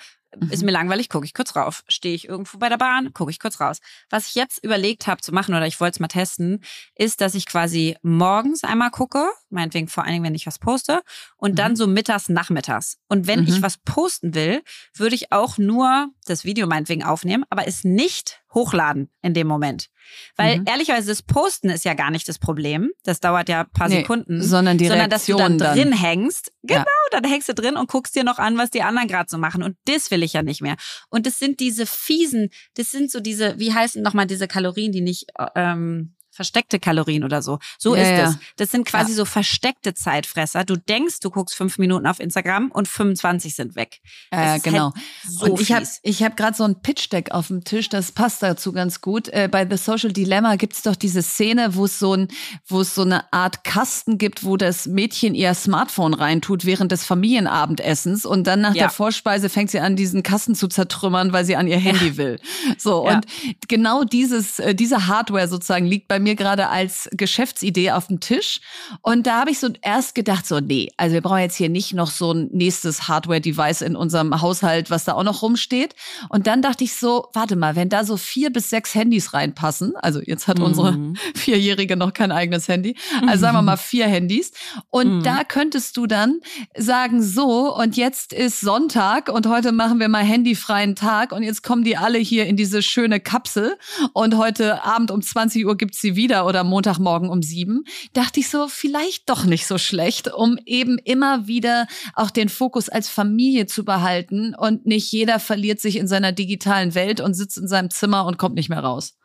[0.50, 0.67] ist mhm.
[0.67, 1.84] mir langweilig, gucke ich kurz rauf.
[1.88, 3.80] Stehe ich irgendwo bei der Bahn, gucke ich kurz raus.
[4.10, 6.63] Was ich jetzt überlegt habe zu machen oder ich wollte es mal testen,
[6.96, 11.02] ist, dass ich quasi morgens einmal gucke, meinetwegen vor allen Dingen, wenn ich was poste,
[11.38, 11.56] und mhm.
[11.56, 12.98] dann so mittags, nachmittags.
[13.08, 13.48] Und wenn mhm.
[13.48, 14.62] ich was posten will,
[14.96, 19.89] würde ich auch nur das Video meinetwegen aufnehmen, aber es nicht hochladen in dem Moment.
[20.35, 20.65] Weil mhm.
[20.67, 22.91] ehrlicherweise das Posten ist ja gar nicht das Problem.
[23.03, 24.41] Das dauert ja ein paar nee, Sekunden.
[24.41, 25.99] Sondern die sondern Reaktion dass du dann drin dann.
[25.99, 26.51] hängst.
[26.63, 26.85] Genau, ja.
[27.11, 29.63] dann hängst du drin und guckst dir noch an, was die anderen gerade so machen.
[29.63, 30.75] Und das will ich ja nicht mehr.
[31.09, 35.01] Und das sind diese fiesen, das sind so diese, wie heißen nochmal diese Kalorien, die
[35.01, 37.60] nicht ähm, versteckte Kalorien oder so.
[37.78, 38.30] So ja, ist ja.
[38.30, 38.38] es.
[38.56, 39.17] Das sind quasi ja.
[39.17, 40.63] so versteckte Zeitfresser.
[40.63, 44.00] Du denkst, du guckst fünf Minuten auf Instagram und 25 sind weg.
[44.34, 44.94] Ja, genau.
[44.94, 48.12] Halt so und ich habe ich hab gerade so ein Pitch-Deck auf dem Tisch, das
[48.12, 49.28] passt dazu ganz gut.
[49.28, 52.30] Äh, bei The Social Dilemma gibt's doch diese Szene, wo es so ein,
[52.67, 57.04] wo es so eine Art Kasten gibt, wo das Mädchen ihr Smartphone reintut während des
[57.04, 61.58] Familienabendessens und dann nach der Vorspeise fängt sie an, diesen Kasten zu zertrümmern, weil sie
[61.58, 62.39] an ihr Handy will.
[62.78, 63.26] So, und
[63.67, 68.62] genau dieses, äh, diese Hardware sozusagen liegt bei mir gerade als Geschäftsidee auf dem Tisch.
[69.01, 71.93] Und da habe ich so erst gedacht, so, nee, also wir brauchen jetzt hier nicht
[71.93, 75.95] noch so ein nächstes Hardware-Device in unserem Haushalt, was da auch noch rumsteht.
[76.29, 79.95] Und dann dachte ich so, warte mal, wenn da so vier bis sechs Handys reinpassen,
[79.95, 80.65] also jetzt hat mhm.
[80.65, 82.95] unsere Vierjährige noch kein eigenes Handy,
[83.27, 84.51] also sagen wir mal vier Handys.
[84.89, 85.23] Und mhm.
[85.23, 86.39] da könntest du dann
[86.77, 91.63] sagen, so, und jetzt ist Sonntag und heute machen wir mal handyfreien Tag und jetzt
[91.63, 93.77] kommen die alle hier in diese schöne Kapsel
[94.13, 98.50] und heute Abend um 20 Uhr gibt's sie wieder oder Montagmorgen um sieben, dachte ich
[98.50, 103.65] so, vielleicht doch nicht so schlecht, um eben immer wieder auch den Fokus als Familie
[103.65, 107.89] zu behalten und nicht jeder verliert sich in seiner digitalen Welt und sitzt in seinem
[107.89, 109.17] Zimmer und kommt nicht mehr raus.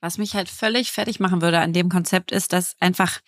[0.00, 3.20] Was mich halt völlig fertig machen würde an dem Konzept ist, dass einfach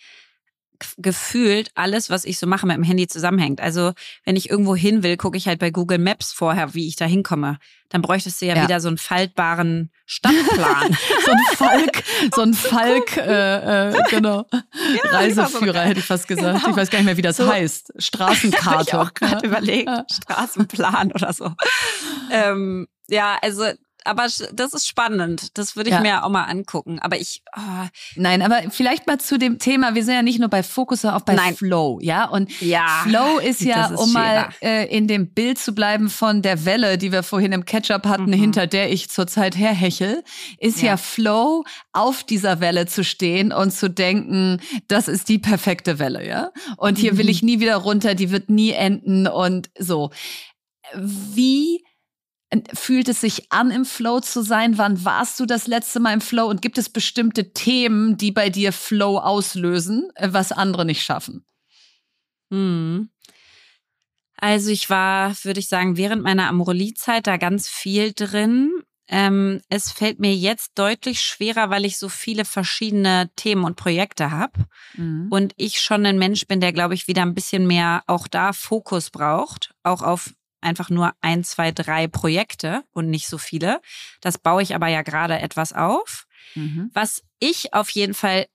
[0.97, 3.61] gefühlt alles, was ich so mache, mit dem Handy zusammenhängt.
[3.61, 3.93] Also
[4.25, 7.05] wenn ich irgendwo hin will, gucke ich halt bei Google Maps vorher, wie ich da
[7.05, 7.57] hinkomme.
[7.89, 8.63] Dann bräuchtest du ja, ja.
[8.63, 10.97] wieder so einen faltbaren Stadtplan.
[11.25, 12.03] so ein Falk,
[12.35, 14.45] so ein Falk, äh, äh, genau.
[14.51, 16.59] Ja, Reiseführer hätte ich fast gesagt.
[16.59, 16.69] Genau.
[16.71, 17.47] Ich weiß gar nicht mehr, wie das so.
[17.47, 17.93] heißt.
[17.97, 18.83] Straßenkarte.
[18.87, 19.89] ich auch gerade überlegt.
[20.11, 21.53] Straßenplan oder so.
[22.29, 23.65] Ähm, ja, also
[24.05, 25.57] aber das ist spannend.
[25.57, 26.01] Das würde ich ja.
[26.01, 26.99] mir auch mal angucken.
[26.99, 27.41] Aber ich.
[27.55, 27.87] Oh.
[28.15, 29.95] Nein, aber vielleicht mal zu dem Thema.
[29.95, 31.55] Wir sind ja nicht nur bei Fokus, sondern auch bei Nein.
[31.55, 32.25] Flow, ja.
[32.25, 36.41] Und ja, Flow ist ja, ist um mal äh, in dem Bild zu bleiben von
[36.41, 38.33] der Welle, die wir vorhin im Ketchup hatten, mhm.
[38.33, 40.23] hinter der ich zurzeit herhechel,
[40.57, 40.89] ist ja.
[40.89, 46.27] ja Flow, auf dieser Welle zu stehen und zu denken, das ist die perfekte Welle,
[46.27, 46.51] ja.
[46.77, 47.17] Und hier mhm.
[47.17, 50.11] will ich nie wieder runter, die wird nie enden und so.
[50.93, 51.83] Wie
[52.73, 54.77] Fühlt es sich an, im Flow zu sein?
[54.77, 56.47] Wann warst du das letzte Mal im Flow?
[56.47, 61.45] Und gibt es bestimmte Themen, die bei dir Flow auslösen, äh, was andere nicht schaffen?
[62.51, 63.09] Hm.
[64.35, 68.71] Also ich war, würde ich sagen, während meiner Amorelie-Zeit da ganz viel drin.
[69.07, 74.31] Ähm, es fällt mir jetzt deutlich schwerer, weil ich so viele verschiedene Themen und Projekte
[74.31, 74.65] habe.
[74.95, 75.27] Mhm.
[75.29, 78.51] Und ich schon ein Mensch bin, der, glaube ich, wieder ein bisschen mehr auch da
[78.51, 83.81] Fokus braucht, auch auf einfach nur ein, zwei, drei Projekte und nicht so viele.
[84.21, 86.25] Das baue ich aber ja gerade etwas auf.
[86.55, 86.89] Mhm.
[86.93, 88.47] Was ich auf jeden Fall,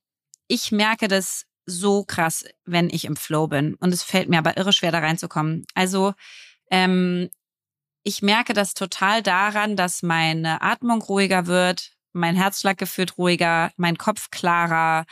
[0.48, 3.74] ich merke das so krass, wenn ich im Flow bin.
[3.74, 5.66] Und es fällt mir aber irre schwer, da reinzukommen.
[5.74, 6.14] Also,
[6.70, 7.28] ähm,
[8.04, 13.98] ich merke das total daran, dass meine Atmung ruhiger wird, mein Herzschlag gefühlt ruhiger, mein
[13.98, 15.06] Kopf klarer.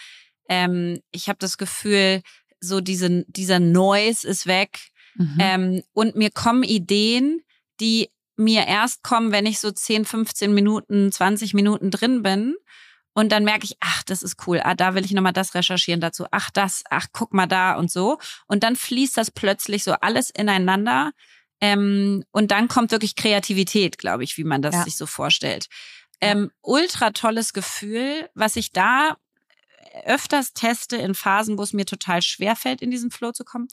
[0.49, 2.23] Ähm, ich habe das Gefühl,
[2.61, 4.79] so diese, dieser Noise ist weg.
[5.15, 5.39] Mhm.
[5.39, 7.43] Ähm, und mir kommen Ideen,
[7.81, 12.57] die mir erst kommen, wenn ich so 10, 15 Minuten, 20 Minuten drin bin.
[13.13, 14.61] Und dann merke ich, ach, das ist cool.
[14.65, 16.27] Ah, da will ich nochmal das recherchieren dazu.
[16.33, 18.19] Ach, das, ach, guck mal da und so.
[18.47, 21.13] Und dann fließt das plötzlich so alles ineinander.
[21.61, 24.83] Ähm, und dann kommt wirklich Kreativität, glaube ich, wie man das ja.
[24.83, 25.69] sich so vorstellt.
[26.21, 29.17] Ähm, ultra tolles Gefühl, was ich da
[30.05, 33.69] öfters teste in Phasen, wo es mir total schwer fällt, in diesen Flow zu kommen,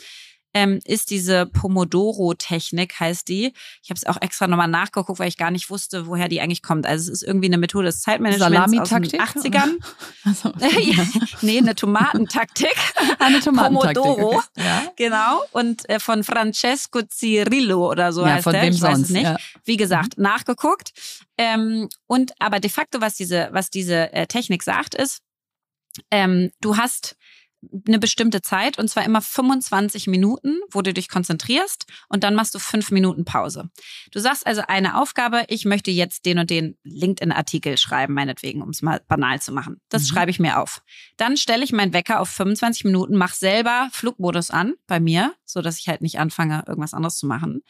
[0.53, 3.53] ähm, ist diese Pomodoro-Technik, heißt die.
[3.81, 6.61] Ich habe es auch extra nochmal nachgeguckt, weil ich gar nicht wusste, woher die eigentlich
[6.61, 6.85] kommt.
[6.85, 9.79] Also es ist irgendwie eine Methode des Zeitmanagements aus den 80ern.
[10.25, 11.05] Also, ja.
[11.41, 12.75] nee, eine Tomatentaktik.
[13.19, 14.03] eine Tomatentaktik.
[14.03, 14.37] Pomodoro.
[14.37, 14.47] Okay.
[14.57, 14.83] Ja.
[14.97, 15.43] Genau.
[15.51, 18.63] Und äh, von Francesco Cirillo oder so ja, heißt von der.
[18.63, 19.23] Wem ich sonst, weiß es nicht.
[19.23, 19.37] Ja.
[19.63, 20.23] Wie gesagt, mhm.
[20.23, 20.91] nachgeguckt.
[21.37, 25.21] Ähm, und aber de facto, was diese, was diese äh, Technik sagt, ist,
[26.09, 27.15] ähm, du hast
[27.87, 32.55] eine bestimmte Zeit und zwar immer 25 Minuten, wo du dich konzentrierst und dann machst
[32.55, 33.69] du fünf Minuten Pause.
[34.11, 38.69] Du sagst also eine Aufgabe, ich möchte jetzt den und den LinkedIn-Artikel schreiben, meinetwegen, um
[38.69, 39.79] es mal banal zu machen.
[39.89, 40.07] Das mhm.
[40.07, 40.81] schreibe ich mir auf.
[41.17, 45.61] Dann stelle ich meinen Wecker auf 25 Minuten, mache selber Flugmodus an bei mir, so
[45.61, 47.61] dass ich halt nicht anfange, irgendwas anderes zu machen.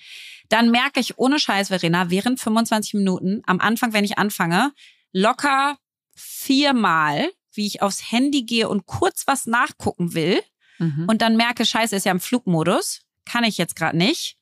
[0.47, 4.71] Dann merke ich ohne Scheiß, Verena, während 25 Minuten, am Anfang, wenn ich anfange,
[5.11, 5.77] locker
[6.15, 10.41] viermal wie ich aufs Handy gehe und kurz was nachgucken will
[10.79, 11.05] mhm.
[11.07, 14.37] und dann merke, scheiße, ist ja im Flugmodus, kann ich jetzt gerade nicht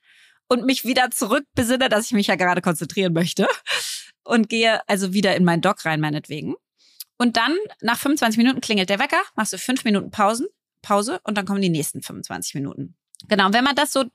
[0.47, 3.47] und mich wieder zurück besinne, dass ich mich ja gerade konzentrieren möchte
[4.23, 6.55] und gehe also wieder in meinen Dock rein, meinetwegen.
[7.17, 10.47] Und dann nach 25 Minuten klingelt der Wecker, machst du fünf Minuten Pausen,
[10.81, 12.95] Pause und dann kommen die nächsten 25 Minuten.
[13.27, 14.05] Genau, und wenn man das so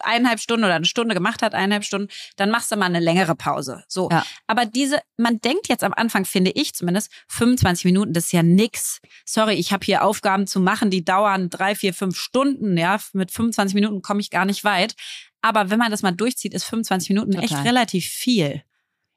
[0.00, 3.34] eineinhalb Stunden oder eine Stunde gemacht hat, eineinhalb Stunden, dann machst du mal eine längere
[3.34, 3.84] Pause.
[3.88, 4.08] So.
[4.10, 4.24] Ja.
[4.46, 8.42] Aber diese, man denkt jetzt am Anfang, finde ich zumindest, 25 Minuten, das ist ja
[8.42, 9.00] nix.
[9.26, 12.76] Sorry, ich habe hier Aufgaben zu machen, die dauern drei, vier, fünf Stunden.
[12.78, 14.94] Ja, mit 25 Minuten komme ich gar nicht weit.
[15.42, 17.44] Aber wenn man das mal durchzieht, ist 25 Minuten Total.
[17.44, 18.62] echt relativ viel.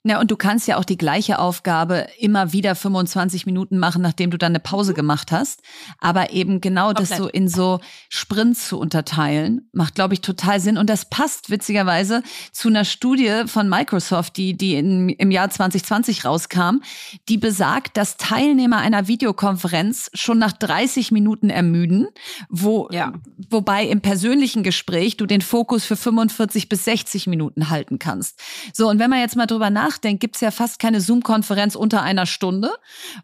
[0.08, 4.32] Ja, und du kannst ja auch die gleiche Aufgabe immer wieder 25 Minuten machen, nachdem
[4.32, 5.62] du dann eine Pause gemacht hast.
[6.00, 7.12] Aber eben genau Komplett.
[7.12, 10.78] das so in so Sprints zu unterteilen, macht, glaube ich, total Sinn.
[10.78, 16.24] Und das passt witzigerweise zu einer Studie von Microsoft, die, die in, im Jahr 2020
[16.24, 16.82] rauskam,
[17.28, 22.08] die besagt, dass Teilnehmer einer Videokonferenz schon nach 30 Minuten ermüden,
[22.48, 23.12] wo, ja.
[23.50, 28.40] wobei im persönlichen Gespräch du den Fokus für 45 bis 60 Minuten halten kannst.
[28.74, 31.76] So, und wenn man jetzt mal drüber nachdenkt, nachdenkt, gibt es ja fast keine Zoom-Konferenz
[31.76, 32.72] unter einer Stunde.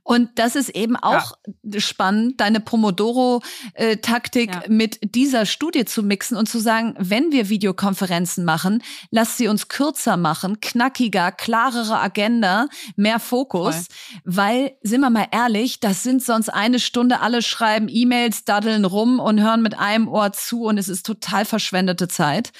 [0.03, 1.79] Und das ist eben auch ja.
[1.79, 4.63] spannend, deine Pomodoro-Taktik ja.
[4.67, 9.67] mit dieser Studie zu mixen und zu sagen, wenn wir Videokonferenzen machen, lass sie uns
[9.67, 13.75] kürzer machen, knackiger, klarere Agenda, mehr Fokus.
[13.75, 13.86] Voll.
[14.23, 19.19] Weil, sind wir mal ehrlich, das sind sonst eine Stunde, alle schreiben E-Mails, daddeln rum
[19.19, 22.51] und hören mit einem Ohr zu und es ist total verschwendete Zeit.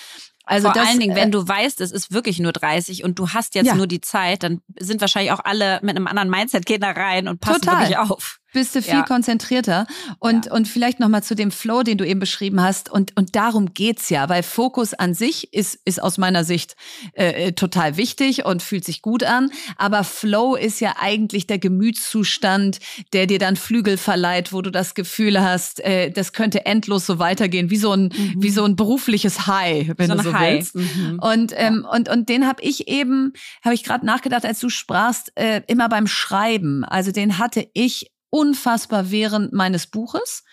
[0.46, 3.18] Also Vor das, allen Dingen, wenn äh, du weißt, es ist wirklich nur 30 und
[3.18, 3.76] du hast jetzt ja.
[3.76, 7.28] nur die Zeit, dann sind wahrscheinlich auch alle mit einem anderen Mindset gehen da rein
[7.28, 7.80] und passen Total.
[7.80, 9.04] wirklich auf bist du viel ja.
[9.04, 9.86] konzentrierter.
[10.20, 10.54] Und, ja.
[10.54, 12.90] und vielleicht nochmal zu dem Flow, den du eben beschrieben hast.
[12.90, 16.76] Und, und darum geht's ja, weil Fokus an sich ist, ist aus meiner Sicht
[17.14, 19.52] äh, äh, total wichtig und fühlt sich gut an.
[19.78, 22.80] Aber Flow ist ja eigentlich der Gemütszustand,
[23.12, 27.20] der dir dann Flügel verleiht, wo du das Gefühl hast, äh, das könnte endlos so
[27.20, 28.36] weitergehen, wie so ein, mhm.
[28.38, 30.54] wie so ein berufliches High, wenn so du so High.
[30.54, 30.76] willst.
[30.76, 31.20] Mhm.
[31.20, 35.32] Und, ähm, und, und den habe ich eben, habe ich gerade nachgedacht, als du sprachst,
[35.36, 36.86] äh, immer beim Schreiben.
[36.86, 40.44] Also den hatte ich unfassbar während meines Buches,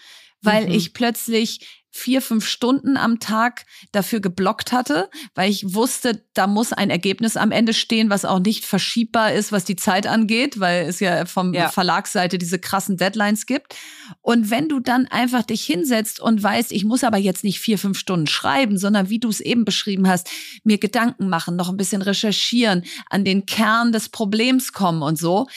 [0.43, 0.73] weil mhm.
[0.73, 6.73] ich plötzlich vier, fünf Stunden am Tag dafür geblockt hatte, weil ich wusste, da muss
[6.73, 10.87] ein Ergebnis am Ende stehen, was auch nicht verschiebbar ist, was die Zeit angeht, weil
[10.87, 11.69] es ja vom ja.
[11.69, 13.75] Verlagsseite diese krassen Deadlines gibt.
[14.21, 17.79] Und wenn du dann einfach dich hinsetzt und weißt, ich muss aber jetzt nicht vier,
[17.79, 20.29] fünf Stunden schreiben, sondern wie du es eben beschrieben hast,
[20.62, 25.49] mir Gedanken machen, noch ein bisschen recherchieren, an den Kern des Problems kommen und so,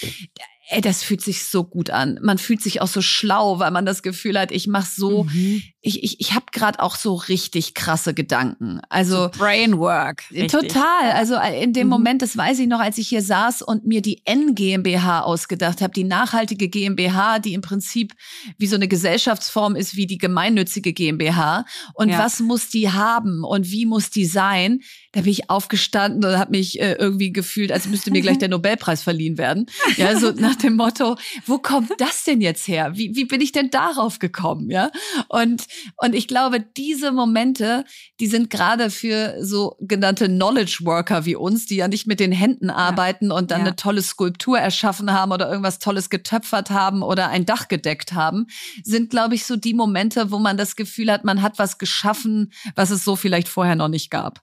[0.70, 2.20] ey, das fühlt sich so gut an.
[2.22, 5.62] Man fühlt sich auch so schlau, weil man das Gefühl hat, ich mache so, mhm.
[5.82, 8.80] ich, ich, ich habe gerade auch so richtig krasse Gedanken.
[8.88, 10.24] Also so Brainwork.
[10.32, 10.52] Richtig.
[10.52, 11.12] Total.
[11.14, 11.92] Also äh, in dem mhm.
[11.92, 15.82] Moment, das weiß ich noch, als ich hier saß und mir die N GmbH ausgedacht
[15.82, 18.14] habe, die nachhaltige GmbH, die im Prinzip
[18.58, 21.66] wie so eine Gesellschaftsform ist wie die gemeinnützige GmbH.
[21.94, 22.20] Und ja.
[22.20, 24.80] was muss die haben und wie muss die sein?
[25.12, 28.50] Da bin ich aufgestanden und habe mich äh, irgendwie gefühlt, als müsste mir gleich der
[28.54, 29.68] Nobelpreis verliehen werden.
[29.98, 32.92] Ja, so nach dem Motto, wo kommt das denn jetzt her?
[32.96, 34.70] Wie, wie bin ich denn darauf gekommen?
[34.70, 34.92] Ja,
[35.30, 35.66] und,
[35.98, 37.86] und ich glaube, diese Momente,
[38.20, 42.32] die sind gerade für so genannte Knowledge Worker wie uns, die ja nicht mit den
[42.32, 43.38] Händen arbeiten ja.
[43.38, 43.68] und dann ja.
[43.68, 48.48] eine tolle Skulptur erschaffen haben oder irgendwas Tolles getöpfert haben oder ein Dach gedeckt haben,
[48.84, 52.54] sind, glaube ich, so die Momente, wo man das Gefühl hat, man hat was geschaffen,
[52.76, 54.42] was es so vielleicht vorher noch nicht gab.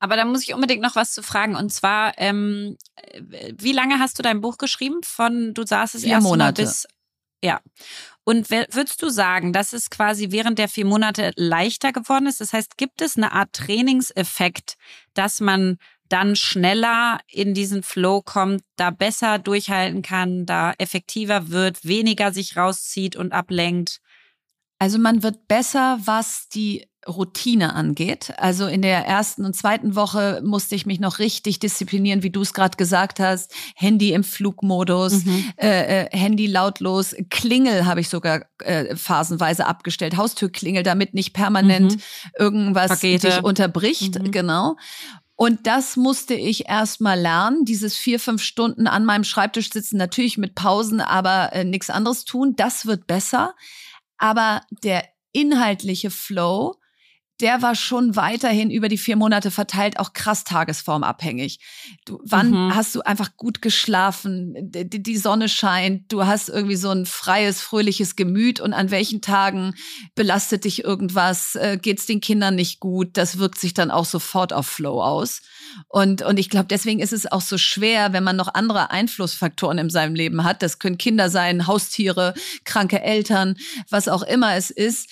[0.00, 1.54] Aber da muss ich unbedingt noch was zu fragen.
[1.54, 2.76] Und zwar, ähm,
[3.52, 5.00] wie lange hast du dein Buch geschrieben?
[5.04, 6.88] Von du saßt es erst mal bis.
[7.42, 7.60] Ja.
[8.24, 12.40] Und würdest du sagen, dass es quasi während der vier Monate leichter geworden ist?
[12.40, 14.76] Das heißt, gibt es eine Art Trainingseffekt,
[15.14, 21.84] dass man dann schneller in diesen Flow kommt, da besser durchhalten kann, da effektiver wird,
[21.84, 24.00] weniger sich rauszieht und ablenkt?
[24.80, 28.32] Also man wird besser, was die Routine angeht.
[28.38, 32.40] Also in der ersten und zweiten Woche musste ich mich noch richtig disziplinieren, wie du
[32.40, 33.54] es gerade gesagt hast.
[33.74, 35.52] Handy im Flugmodus, mhm.
[35.58, 41.96] äh, äh, Handy lautlos, Klingel habe ich sogar äh, phasenweise abgestellt, Haustürklingel, damit nicht permanent
[41.96, 42.02] mhm.
[42.38, 43.28] irgendwas Pakete.
[43.28, 44.18] dich unterbricht.
[44.18, 44.30] Mhm.
[44.30, 44.76] Genau.
[45.36, 49.98] Und das musste ich erst mal lernen, dieses vier, fünf Stunden an meinem Schreibtisch sitzen,
[49.98, 52.56] natürlich mit Pausen, aber äh, nichts anderes tun.
[52.56, 53.54] Das wird besser.
[54.20, 56.76] Aber der inhaltliche Flow,
[57.40, 61.60] der war schon weiterhin über die vier Monate verteilt auch krass tagesformabhängig.
[62.04, 62.74] Du, wann mhm.
[62.74, 64.54] hast du einfach gut geschlafen?
[64.58, 69.20] Die, die, Sonne scheint, du hast irgendwie so ein freies, fröhliches Gemüt und an welchen
[69.20, 69.74] Tagen
[70.14, 71.54] belastet dich irgendwas?
[71.54, 73.16] Äh, Geht es den Kindern nicht gut?
[73.16, 75.42] Das wirkt sich dann auch sofort auf Flow aus.
[75.88, 79.78] Und, und ich glaube, deswegen ist es auch so schwer, wenn man noch andere Einflussfaktoren
[79.78, 80.62] in seinem Leben hat.
[80.62, 82.34] Das können Kinder sein, Haustiere,
[82.64, 83.56] kranke Eltern,
[83.88, 85.10] was auch immer es ist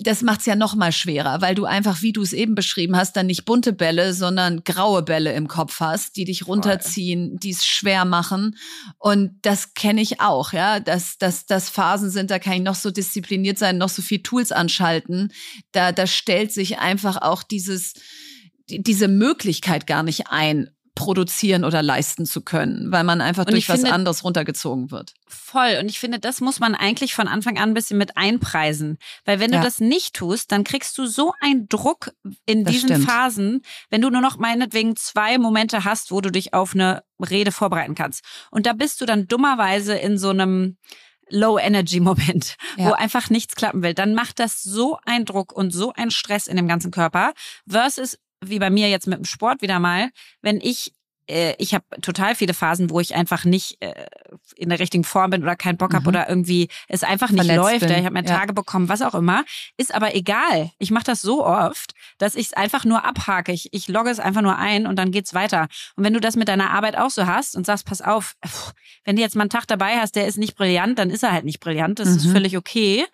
[0.00, 3.16] das macht's ja noch mal schwerer, weil du einfach, wie du es eben beschrieben hast,
[3.16, 7.66] dann nicht bunte Bälle, sondern graue Bälle im Kopf hast, die dich runterziehen, die es
[7.66, 8.56] schwer machen.
[8.98, 12.74] Und das kenne ich auch, ja, dass, dass das Phasen sind, da kann ich noch
[12.74, 15.32] so diszipliniert sein, noch so viel Tools anschalten.
[15.72, 17.94] Da, da stellt sich einfach auch dieses,
[18.68, 23.76] diese Möglichkeit gar nicht ein, produzieren oder leisten zu können, weil man einfach durch was
[23.76, 25.14] finde, anderes runtergezogen wird.
[25.28, 25.78] Voll.
[25.80, 28.98] Und ich finde, das muss man eigentlich von Anfang an ein bisschen mit einpreisen.
[29.24, 29.58] Weil wenn ja.
[29.58, 32.10] du das nicht tust, dann kriegst du so einen Druck
[32.46, 33.04] in das diesen stimmt.
[33.04, 37.52] Phasen, wenn du nur noch meinetwegen zwei Momente hast, wo du dich auf eine Rede
[37.52, 38.24] vorbereiten kannst.
[38.50, 40.78] Und da bist du dann dummerweise in so einem
[41.30, 42.88] Low-Energy-Moment, ja.
[42.88, 46.48] wo einfach nichts klappen will, dann macht das so einen Druck und so einen Stress
[46.48, 47.34] in dem ganzen Körper
[47.68, 50.10] versus wie bei mir jetzt mit dem Sport wieder mal,
[50.42, 50.92] wenn ich
[51.28, 54.06] äh, ich habe total viele Phasen, wo ich einfach nicht äh,
[54.56, 56.08] in der richtigen Form bin oder keinen Bock habe mhm.
[56.08, 57.86] oder irgendwie es einfach nicht Verletzt läuft.
[57.86, 57.98] Bin.
[57.98, 58.38] Ich habe mir ja.
[58.38, 59.44] Tage bekommen, was auch immer.
[59.76, 60.70] Ist aber egal.
[60.78, 63.52] Ich mache das so oft, dass ich es einfach nur abhake.
[63.52, 65.68] Ich, ich logge es einfach nur ein und dann geht's weiter.
[65.96, 68.34] Und wenn du das mit deiner Arbeit auch so hast und sagst, pass auf,
[69.04, 71.32] wenn du jetzt mal einen Tag dabei hast, der ist nicht brillant, dann ist er
[71.32, 71.98] halt nicht brillant.
[71.98, 72.16] Das mhm.
[72.16, 73.04] ist völlig okay.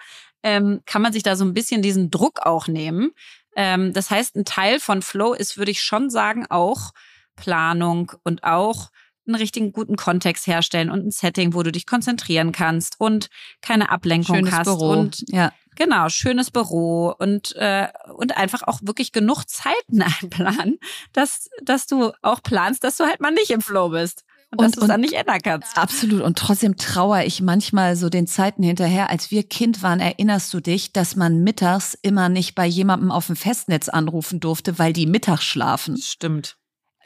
[0.43, 3.13] Ähm, kann man sich da so ein bisschen diesen Druck auch nehmen.
[3.57, 6.91] Ähm, das heißt, ein Teil von Flow ist, würde ich schon sagen, auch
[7.37, 8.91] Planung und auch
[9.27, 13.29] einen richtigen guten Kontext herstellen und ein Setting, wo du dich konzentrieren kannst und
[13.63, 14.91] keine Ablenkung schönes hast Büro.
[14.91, 15.53] und ja.
[15.77, 20.79] genau schönes Büro und äh, und einfach auch wirklich genug Zeiten einplanen,
[21.13, 24.25] dass dass du auch planst, dass du halt mal nicht im Flow bist
[24.59, 25.77] und, dass du es dann nicht ändern kannst.
[25.77, 26.23] Absolut.
[26.23, 29.11] Und trotzdem trauere ich manchmal so den Zeiten hinterher.
[29.11, 33.27] Als wir Kind waren, erinnerst du dich, dass man mittags immer nicht bei jemandem auf
[33.27, 35.97] dem Festnetz anrufen durfte, weil die mittags schlafen.
[35.97, 36.57] Stimmt.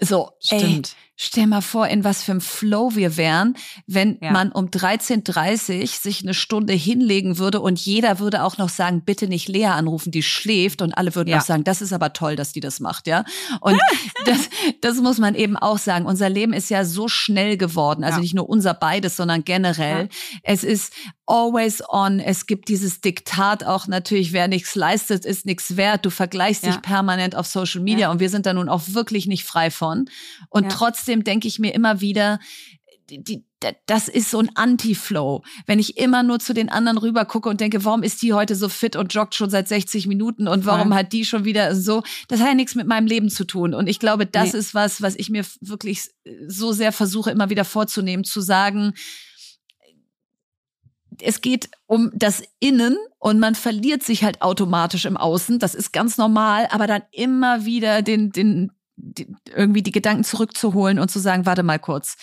[0.01, 0.89] So, Stimmt.
[0.89, 3.57] Ey, Stell mal vor, in was für einem Flow wir wären,
[3.89, 4.31] wenn ja.
[4.31, 9.03] man um 13.30 Uhr sich eine Stunde hinlegen würde und jeder würde auch noch sagen,
[9.05, 11.39] bitte nicht Lea anrufen, die schläft und alle würden ja.
[11.39, 13.25] auch sagen, das ist aber toll, dass die das macht, ja.
[13.61, 13.81] Und
[14.27, 14.49] das,
[14.81, 16.07] das muss man eben auch sagen.
[16.07, 18.23] Unser Leben ist ja so schnell geworden, also ja.
[18.23, 20.09] nicht nur unser beides, sondern generell.
[20.45, 20.93] Es ist
[21.29, 22.21] always on.
[22.21, 26.07] Es gibt dieses Diktat auch natürlich, wer nichts leistet, ist nichts wert.
[26.07, 29.45] Du vergleichst dich permanent auf Social Media und wir sind da nun auch wirklich nicht
[29.45, 30.09] frei von.
[30.49, 32.39] Und trotzdem trotzdem denke ich mir immer wieder,
[33.09, 33.43] die,
[33.87, 35.43] das ist so ein Anti-Flow.
[35.67, 38.55] Wenn ich immer nur zu den anderen rüber gucke und denke, warum ist die heute
[38.55, 42.03] so fit und joggt schon seit 60 Minuten und warum hat die schon wieder so,
[42.29, 43.73] das hat ja nichts mit meinem Leben zu tun.
[43.73, 44.59] Und ich glaube, das nee.
[44.59, 46.11] ist was, was ich mir wirklich
[46.47, 48.93] so sehr versuche, immer wieder vorzunehmen, zu sagen,
[51.21, 55.59] es geht um das Innen und man verliert sich halt automatisch im Außen.
[55.59, 58.71] Das ist ganz normal, aber dann immer wieder den, den,
[59.09, 62.17] die, irgendwie die Gedanken zurückzuholen und zu sagen, warte mal kurz,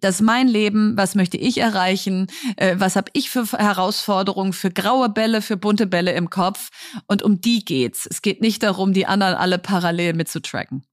[0.00, 2.26] das ist mein Leben, was möchte ich erreichen,
[2.56, 6.70] äh, was habe ich für Herausforderungen, für graue Bälle, für bunte Bälle im Kopf?
[7.06, 8.06] Und um die geht's.
[8.10, 10.84] Es geht nicht darum, die anderen alle parallel mitzutracken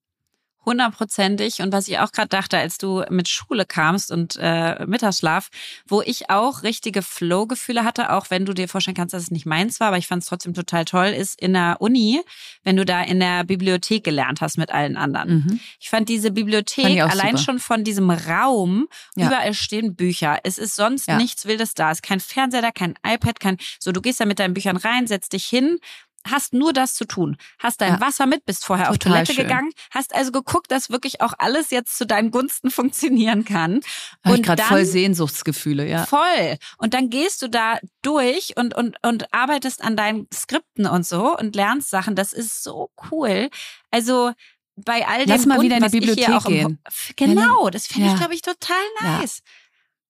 [0.70, 1.62] hundertprozentig.
[1.62, 5.50] Und was ich auch gerade dachte, als du mit Schule kamst und äh, Mittagsschlaf,
[5.88, 9.48] wo ich auch richtige Flow-Gefühle hatte, auch wenn du dir vorstellen kannst, dass es nicht
[9.48, 12.22] meins war, aber ich fand es trotzdem total toll, ist in der Uni,
[12.64, 15.46] wenn du da in der Bibliothek gelernt hast mit allen anderen.
[15.46, 15.60] Mhm.
[15.80, 17.44] Ich fand diese Bibliothek fand allein super.
[17.44, 19.28] schon von diesem Raum, ja.
[19.28, 20.40] überall stehen Bücher.
[20.44, 21.18] Es ist sonst ja.
[21.18, 21.92] nichts Wildes da.
[21.92, 24.78] Es ist kein Fernseher da, kein iPad, kein, so du gehst da mit deinen Büchern
[24.78, 25.80] rein, setzt dich hin,
[26.32, 27.38] hast nur das zu tun.
[27.58, 28.02] Hast dein ja.
[28.02, 29.48] Wasser mit, bist vorher Total auf Toilette schön.
[29.48, 33.82] gegangen, hast also geguckt, dass wirklich auch alles jetzt zu deinen Gunsten funktionieren kann.
[34.24, 36.06] Hab und gerade voll Sehnsuchtsgefühle, ja.
[36.06, 36.58] Voll.
[36.78, 41.38] Und dann gehst du da durch und, und, und arbeitest an deinen Skripten und so
[41.38, 42.16] und lernst Sachen.
[42.16, 43.50] Das ist so cool.
[43.92, 44.32] Also
[44.76, 46.80] bei all dem Lass mal wieder in die Bibliothek gehen.
[47.16, 48.14] Genau, das finde ja.
[48.14, 49.42] ich, glaube ich, total nice.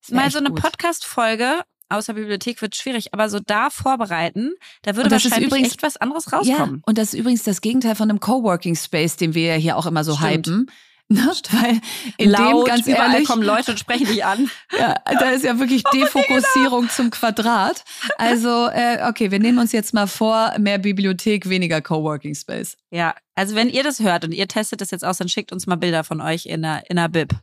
[0.08, 0.16] Ja.
[0.16, 5.48] Mal so eine Podcast-Folge außer Bibliothek wird schwierig, aber so da vorbereiten, da würde wahrscheinlich
[5.48, 6.76] übrigens, echt was anderes rauskommen.
[6.78, 9.78] Ja, und das ist übrigens das Gegenteil von einem Coworking Space, den wir ja hier
[9.78, 10.48] auch immer so Stimmt.
[10.48, 10.72] hypen.
[11.12, 11.28] Ne?
[11.52, 11.82] Weil
[12.18, 14.52] in Laut, dem ganz überall ehrlich, kommen Leute und sprechen dich an.
[14.78, 17.84] ja, da ist ja wirklich Defokussierung zum Quadrat.
[18.20, 22.78] Also, äh, okay, wir nehmen uns jetzt mal vor, mehr Bibliothek, weniger Coworking Space.
[22.92, 25.66] Ja, also wenn ihr das hört und ihr testet das jetzt aus, dann schickt uns
[25.66, 27.34] mal Bilder von euch in der, in der Bib.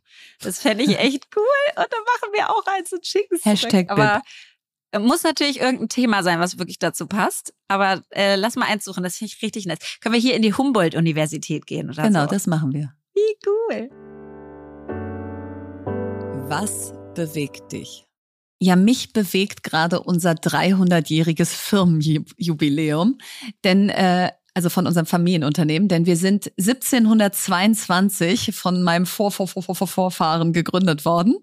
[0.40, 1.42] Das fände ich echt cool.
[1.74, 3.90] Und dann machen wir auch eins und schicken es Hashtag.
[3.90, 4.22] Aber
[4.96, 7.52] muss natürlich irgendein Thema sein, was wirklich dazu passt.
[7.66, 9.80] Aber äh, lass mal eins suchen, das finde ich richtig nett.
[10.00, 12.30] Können wir hier in die Humboldt-Universität gehen oder Genau, so?
[12.30, 12.94] das machen wir.
[13.68, 13.90] Cool.
[16.48, 18.04] Was bewegt dich?
[18.60, 23.18] Ja, mich bewegt gerade unser 300-jähriges Firmenjubiläum,
[23.64, 29.62] denn äh, also von unserem Familienunternehmen, denn wir sind 1722 von meinem Vor -Vor -Vor
[29.62, 31.36] -Vor Vorfahren gegründet worden,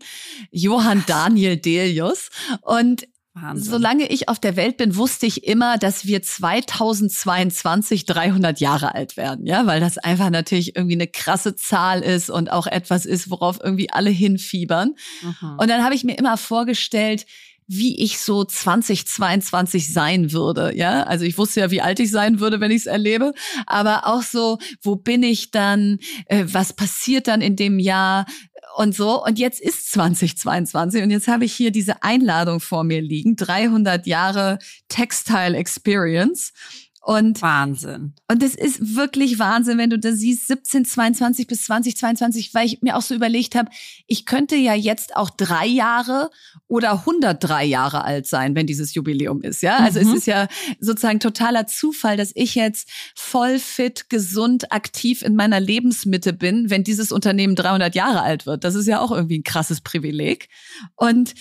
[0.50, 2.30] Johann Daniel Delius.
[2.62, 3.72] Und Wahnsinn.
[3.72, 9.18] Solange ich auf der Welt bin, wusste ich immer, dass wir 2022 300 Jahre alt
[9.18, 13.32] werden, ja, weil das einfach natürlich irgendwie eine krasse Zahl ist und auch etwas ist,
[13.32, 14.96] worauf irgendwie alle hinfiebern.
[15.22, 15.58] Mhm.
[15.58, 17.26] Und dann habe ich mir immer vorgestellt,
[17.68, 21.04] wie ich so 2022 sein würde, ja?
[21.04, 23.34] Also ich wusste ja, wie alt ich sein würde, wenn ich es erlebe,
[23.66, 28.26] aber auch so, wo bin ich dann, äh, was passiert dann in dem Jahr
[28.76, 29.24] und so.
[29.24, 34.06] Und jetzt ist 2022 und jetzt habe ich hier diese Einladung vor mir liegen, 300
[34.08, 34.60] Jahre
[34.90, 36.54] Textile Experience.
[37.06, 38.14] Und Wahnsinn.
[38.32, 42.96] und es ist wirklich Wahnsinn, wenn du das siehst, 1722 bis 2022, weil ich mir
[42.96, 43.70] auch so überlegt habe,
[44.08, 46.30] ich könnte ja jetzt auch drei Jahre
[46.70, 49.80] oder 103 Jahre alt sein, wenn dieses Jubiläum ist, ja.
[49.80, 50.08] Also Mhm.
[50.12, 50.48] es ist ja
[50.80, 56.86] sozusagen totaler Zufall, dass ich jetzt voll fit, gesund, aktiv in meiner Lebensmitte bin, wenn
[56.86, 58.64] dieses Unternehmen 300 Jahre alt wird.
[58.64, 60.48] Das ist ja auch irgendwie ein krasses Privileg.
[60.96, 61.34] Und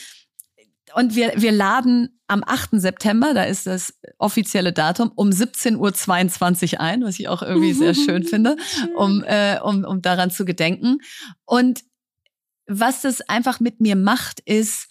[0.94, 2.70] und wir, wir laden am 8.
[2.80, 7.94] September, da ist das offizielle Datum, um 17.22 Uhr ein, was ich auch irgendwie sehr
[7.94, 8.56] schön finde,
[8.96, 10.98] um, äh, um, um daran zu gedenken.
[11.44, 11.82] Und
[12.66, 14.88] was das einfach mit mir macht, ist,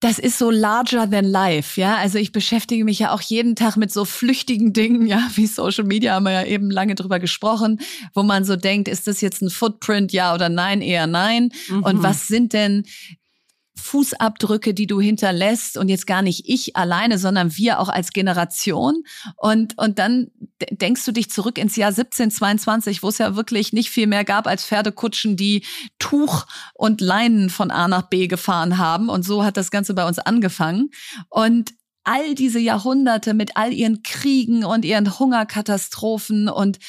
[0.00, 1.96] das ist so larger than life, ja.
[1.96, 5.84] Also ich beschäftige mich ja auch jeden Tag mit so flüchtigen Dingen, ja, wie Social
[5.84, 7.80] Media haben wir ja eben lange drüber gesprochen,
[8.12, 11.50] wo man so denkt, ist das jetzt ein Footprint, ja oder nein, eher nein?
[11.82, 12.02] Und Mhm.
[12.02, 12.82] was sind denn
[13.76, 19.02] Fußabdrücke, die du hinterlässt und jetzt gar nicht ich alleine, sondern wir auch als Generation.
[19.36, 23.72] Und, und dann de- denkst du dich zurück ins Jahr 1722, wo es ja wirklich
[23.72, 25.64] nicht viel mehr gab als Pferdekutschen, die
[25.98, 29.08] Tuch und Leinen von A nach B gefahren haben.
[29.08, 30.90] Und so hat das Ganze bei uns angefangen.
[31.28, 31.72] Und
[32.04, 36.80] all diese Jahrhunderte mit all ihren Kriegen und ihren Hungerkatastrophen und äh,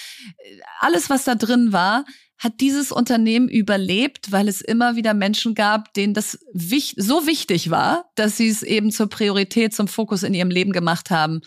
[0.79, 2.05] alles, was da drin war,
[2.37, 7.69] hat dieses Unternehmen überlebt, weil es immer wieder Menschen gab, denen das wich so wichtig
[7.69, 11.41] war, dass sie es eben zur Priorität, zum Fokus in ihrem Leben gemacht haben.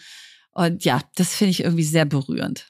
[0.52, 2.68] Und ja, das finde ich irgendwie sehr berührend.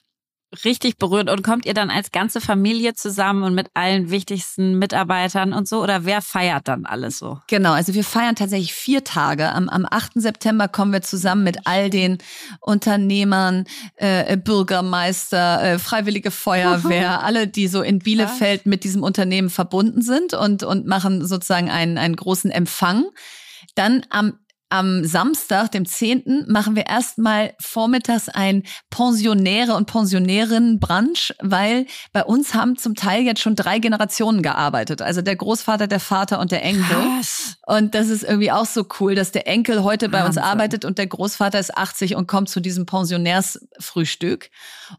[0.63, 1.29] Richtig berührt.
[1.29, 5.83] Und kommt ihr dann als ganze Familie zusammen und mit allen wichtigsten Mitarbeitern und so?
[5.83, 7.41] Oder wer feiert dann alles so?
[7.47, 9.51] Genau, also wir feiern tatsächlich vier Tage.
[9.51, 10.13] Am, am 8.
[10.15, 12.19] September kommen wir zusammen mit all den
[12.61, 13.65] Unternehmern,
[13.97, 20.33] äh, Bürgermeister, äh, Freiwillige Feuerwehr, alle, die so in Bielefeld mit diesem Unternehmen verbunden sind
[20.33, 23.03] und, und machen sozusagen einen, einen großen Empfang.
[23.75, 24.39] Dann am
[24.69, 32.53] am Samstag, dem 10., machen wir erstmal vormittags ein Pensionäre- und Pensionärinnen-Brunch, weil bei uns
[32.53, 35.01] haben zum Teil jetzt schon drei Generationen gearbeitet.
[35.01, 36.83] Also der Großvater, der Vater und der Enkel.
[36.83, 37.57] Krass.
[37.65, 40.43] Und das ist irgendwie auch so cool, dass der Enkel heute bei uns Wahnsinn.
[40.43, 44.49] arbeitet und der Großvater ist 80 und kommt zu diesem Pensionärsfrühstück.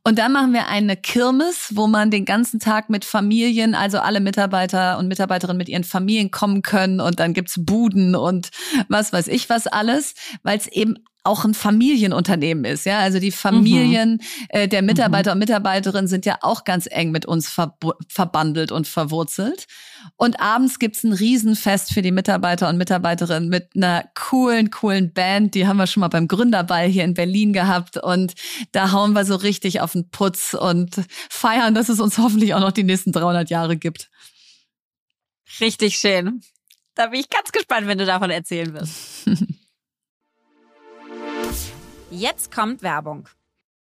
[0.05, 4.21] Und dann machen wir eine Kirmes, wo man den ganzen Tag mit Familien, also alle
[4.21, 8.49] Mitarbeiter und Mitarbeiterinnen mit ihren Familien kommen können und dann gibt's Buden und
[8.89, 13.01] was weiß ich was alles, weil es eben auch ein Familienunternehmen ist, ja.
[13.01, 17.51] Also die Familien äh, der Mitarbeiter und Mitarbeiterinnen sind ja auch ganz eng mit uns
[17.51, 19.67] verbu- verbandelt und verwurzelt.
[20.17, 25.55] Und abends gibt's ein Riesenfest für die Mitarbeiter und Mitarbeiterinnen mit einer coolen, coolen Band.
[25.55, 27.99] Die haben wir schon mal beim Gründerball hier in Berlin gehabt.
[27.99, 28.35] Und
[28.73, 32.61] da hauen wir so richtig auf den Putz und feiern, dass es uns hoffentlich auch
[32.61, 34.09] noch die nächsten 300 Jahre gibt.
[35.61, 36.41] Richtig schön.
[36.99, 39.24] Da bin ich ganz gespannt, wenn du davon erzählen wirst.
[42.11, 43.28] Jetzt kommt Werbung.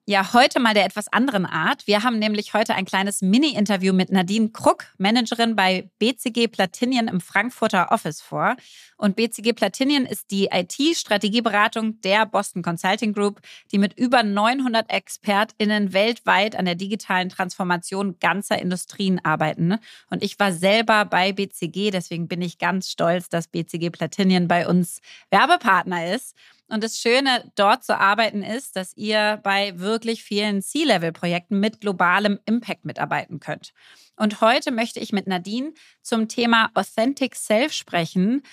[0.10, 1.86] Ja, heute mal der etwas anderen Art.
[1.86, 7.20] Wir haben nämlich heute ein kleines Mini-Interview mit Nadine Kruck, Managerin bei BCG Platinien im
[7.20, 8.56] Frankfurter Office vor.
[8.96, 13.42] Und BCG Platinien ist die IT-Strategieberatung der Boston Consulting Group,
[13.74, 19.68] die mit über 900 ExpertInnen weltweit an der digitalen Transformation ganzer Industrien arbeiten.
[19.68, 19.82] ne?
[20.10, 24.70] Und ich war selber bei BCG, deswegen bin ich ganz stolz, dass BCG Platinien bei
[24.70, 25.02] uns
[25.32, 26.34] Werbepartner ist.
[26.70, 32.40] Und das Schöne dort zu arbeiten ist, dass ihr bei wirklich vielen C-Level-Projekten mit globalem
[32.46, 33.74] Impact mitarbeiten könnt.
[34.18, 38.44] Und heute möchte ich mit Nadine zum Thema Authentic Self sprechen.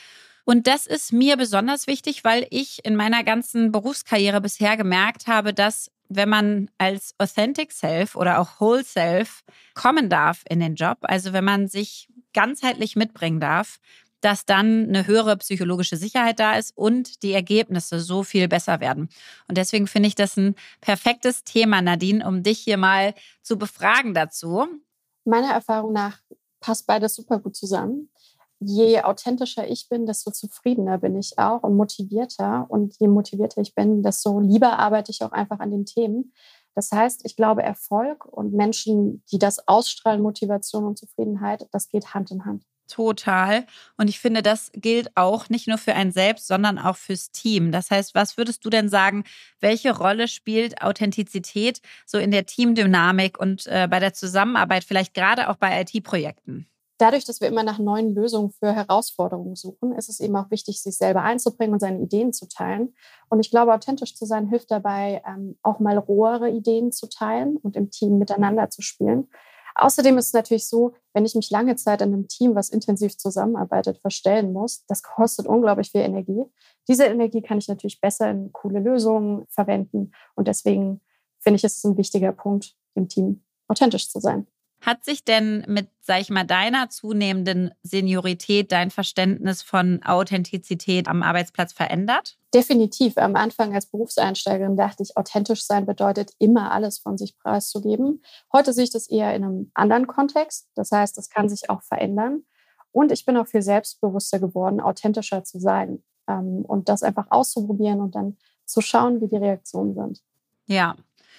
[0.44, 5.52] Und das ist mir besonders wichtig, weil ich in meiner ganzen Berufskarriere bisher gemerkt habe,
[5.52, 9.42] dass wenn man als Authentic Self oder auch Whole Self
[9.74, 13.78] kommen darf in den Job, also wenn man sich ganzheitlich mitbringen darf,
[14.24, 19.10] dass dann eine höhere psychologische Sicherheit da ist und die Ergebnisse so viel besser werden.
[19.48, 24.14] Und deswegen finde ich das ein perfektes Thema, Nadine, um dich hier mal zu befragen
[24.14, 24.66] dazu.
[25.24, 26.20] Meiner Erfahrung nach
[26.60, 28.10] passt beides super gut zusammen.
[28.60, 32.64] Je authentischer ich bin, desto zufriedener bin ich auch und motivierter.
[32.68, 36.32] Und je motivierter ich bin, desto lieber arbeite ich auch einfach an den Themen.
[36.74, 42.14] Das heißt, ich glaube, Erfolg und Menschen, die das ausstrahlen, Motivation und Zufriedenheit, das geht
[42.14, 42.64] Hand in Hand.
[42.94, 43.66] Total.
[43.96, 47.72] Und ich finde, das gilt auch nicht nur für einen selbst, sondern auch fürs Team.
[47.72, 49.24] Das heißt, was würdest du denn sagen,
[49.58, 55.50] welche Rolle spielt Authentizität so in der Teamdynamik und äh, bei der Zusammenarbeit, vielleicht gerade
[55.50, 56.68] auch bei IT-Projekten?
[56.98, 60.80] Dadurch, dass wir immer nach neuen Lösungen für Herausforderungen suchen, ist es eben auch wichtig,
[60.80, 62.94] sich selber einzubringen und seine Ideen zu teilen.
[63.28, 67.56] Und ich glaube, authentisch zu sein hilft dabei, ähm, auch mal rohere Ideen zu teilen
[67.56, 69.26] und im Team miteinander zu spielen.
[69.76, 73.16] Außerdem ist es natürlich so, wenn ich mich lange Zeit in einem Team, was intensiv
[73.16, 76.44] zusammenarbeitet, verstellen muss, das kostet unglaublich viel Energie.
[76.88, 80.12] Diese Energie kann ich natürlich besser in coole Lösungen verwenden.
[80.36, 81.00] Und deswegen
[81.40, 84.46] finde ich, es ein wichtiger Punkt, im Team authentisch zu sein.
[84.84, 91.22] Hat sich denn mit, sag ich mal, deiner zunehmenden Seniorität dein Verständnis von Authentizität am
[91.22, 92.36] Arbeitsplatz verändert?
[92.52, 93.16] Definitiv.
[93.16, 98.22] Am Anfang als Berufseinsteigerin dachte ich, authentisch sein bedeutet immer alles von sich preiszugeben.
[98.52, 100.68] Heute sehe ich das eher in einem anderen Kontext.
[100.74, 102.42] Das heißt, das kann sich auch verändern.
[102.92, 108.00] Und ich bin auch viel selbstbewusster geworden, authentischer zu sein ähm, und das einfach auszuprobieren
[108.00, 110.22] und dann zu schauen, wie die Reaktionen sind.
[110.66, 110.94] Ja,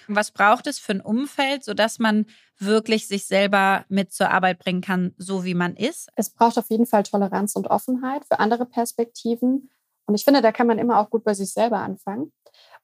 [0.08, 2.26] was braucht es für ein Umfeld, sodass man
[2.58, 6.08] wirklich sich selber mit zur Arbeit bringen kann, so wie man ist?
[6.16, 9.70] Es braucht auf jeden Fall Toleranz und Offenheit für andere Perspektiven.
[10.06, 12.32] Und ich finde, da kann man immer auch gut bei sich selber anfangen.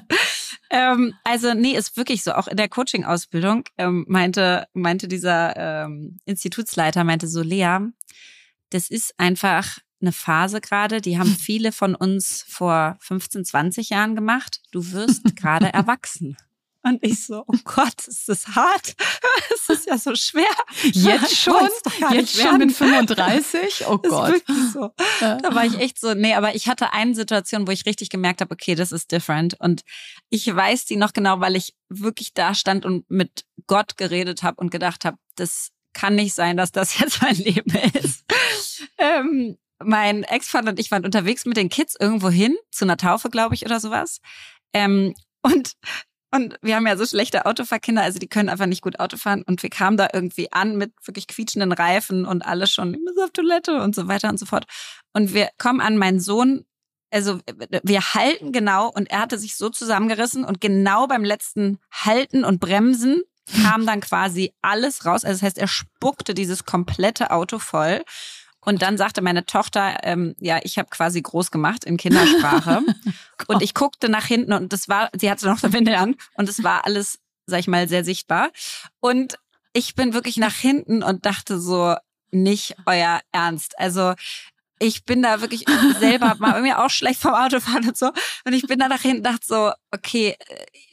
[0.70, 2.34] Ähm, also nee, ist wirklich so.
[2.34, 7.80] Auch in der Coaching-Ausbildung ähm, meinte, meinte dieser ähm, Institutsleiter, meinte so, Lea,
[8.70, 14.16] das ist einfach eine Phase gerade, die haben viele von uns vor 15, 20 Jahren
[14.16, 14.62] gemacht.
[14.72, 16.38] Du wirst gerade erwachsen.
[16.86, 18.96] Und ich so, oh Gott, ist das hart.
[19.50, 20.46] Es ist ja so schwer.
[20.84, 21.70] Jetzt schon?
[22.12, 23.86] Jetzt schon mit 35?
[23.88, 24.44] Oh Gott.
[24.72, 24.92] So.
[25.20, 28.42] Da war ich echt so, nee, aber ich hatte eine Situation, wo ich richtig gemerkt
[28.42, 29.56] habe, okay, das ist different.
[29.60, 29.82] Und
[30.30, 34.62] ich weiß die noch genau, weil ich wirklich da stand und mit Gott geredet habe
[34.62, 38.26] und gedacht habe, das kann nicht sein, dass das jetzt mein Leben ist.
[39.00, 43.30] ähm, mein Ex-Freund und ich waren unterwegs mit den Kids irgendwo hin, zu einer Taufe,
[43.30, 44.20] glaube ich, oder sowas.
[44.74, 45.74] Ähm, und
[46.36, 49.44] und wir haben ja so schlechte Autofahrkinder, also die können einfach nicht gut Auto fahren.
[49.48, 53.24] Und wir kamen da irgendwie an mit wirklich quietschenden Reifen und alles schon, ich muss
[53.24, 54.66] auf Toilette und so weiter und so fort.
[55.14, 56.66] Und wir kommen an meinen Sohn,
[57.10, 57.40] also
[57.84, 62.60] wir halten genau und er hatte sich so zusammengerissen und genau beim letzten Halten und
[62.60, 63.22] Bremsen
[63.64, 65.24] kam dann quasi alles raus.
[65.24, 68.04] Also das heißt, er spuckte dieses komplette Auto voll.
[68.66, 72.82] Und dann sagte meine Tochter, ähm, ja, ich habe quasi groß gemacht in Kindersprache.
[73.48, 76.16] oh und ich guckte nach hinten und das war, sie hatte noch eine Windel an
[76.36, 78.50] und es war alles, sag ich mal, sehr sichtbar.
[79.00, 79.38] Und
[79.74, 81.96] ich bin wirklich nach hinten und dachte so,
[82.32, 83.78] nicht euer Ernst.
[83.80, 84.14] Also
[84.80, 85.66] ich bin da wirklich
[86.00, 88.08] selber mal irgendwie auch schlecht vom Autofahren und so.
[88.46, 90.36] Und ich bin da nach hinten dachte so, okay,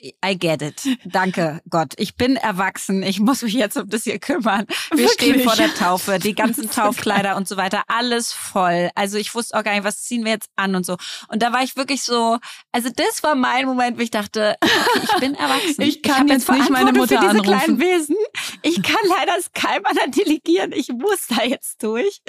[0.01, 0.83] äh, I get it.
[1.05, 1.95] Danke Gott.
[1.97, 3.03] Ich bin erwachsen.
[3.03, 4.67] Ich muss mich jetzt um das hier kümmern.
[4.91, 5.35] Wir wirklich?
[5.35, 8.91] stehen vor der Taufe, die ganzen Taufkleider und so weiter, alles voll.
[8.95, 10.97] Also ich wusste auch gar nicht, was ziehen wir jetzt an und so.
[11.29, 12.39] Und da war ich wirklich so,
[12.73, 15.83] also das war mein Moment, wo ich dachte, okay, ich bin erwachsen.
[15.93, 17.43] Ich kann ich jetzt nicht meine Mutter für diese anrufen.
[17.43, 18.17] kleinen Wesen.
[18.63, 20.73] Ich kann leider es keinem anderen delegieren.
[20.73, 22.23] Ich muss da jetzt durch.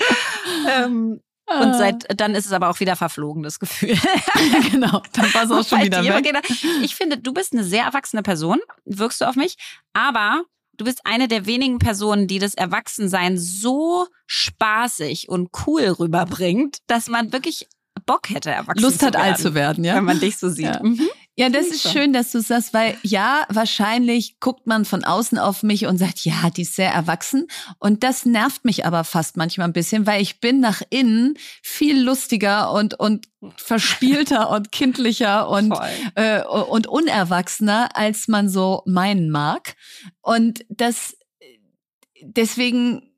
[0.68, 1.78] ähm, und ah.
[1.78, 3.98] seit dann ist es aber auch wieder verflogen, das Gefühl.
[4.72, 6.44] genau, dann war es auch schon wieder weg.
[6.82, 9.58] Ich finde, du bist eine sehr erwachsene Person, wirkst du auf mich,
[9.92, 10.44] aber
[10.78, 17.08] du bist eine der wenigen Personen, die das Erwachsensein so spaßig und cool rüberbringt, dass
[17.08, 17.68] man wirklich
[18.06, 19.96] Bock hätte, erwachsen Lust zu hat, werden, alt zu werden, ja.
[19.96, 20.66] Wenn man dich so sieht.
[20.66, 20.84] Ja.
[20.84, 21.10] Mhm.
[21.36, 25.64] Ja, das ist schön, dass du sagst, weil ja, wahrscheinlich guckt man von außen auf
[25.64, 27.48] mich und sagt, ja, die ist sehr erwachsen.
[27.80, 32.00] Und das nervt mich aber fast manchmal ein bisschen, weil ich bin nach innen viel
[32.00, 35.74] lustiger und, und verspielter und kindlicher und,
[36.14, 39.76] äh, und unerwachsener, als man so meinen mag.
[40.22, 41.18] Und das,
[42.22, 43.13] deswegen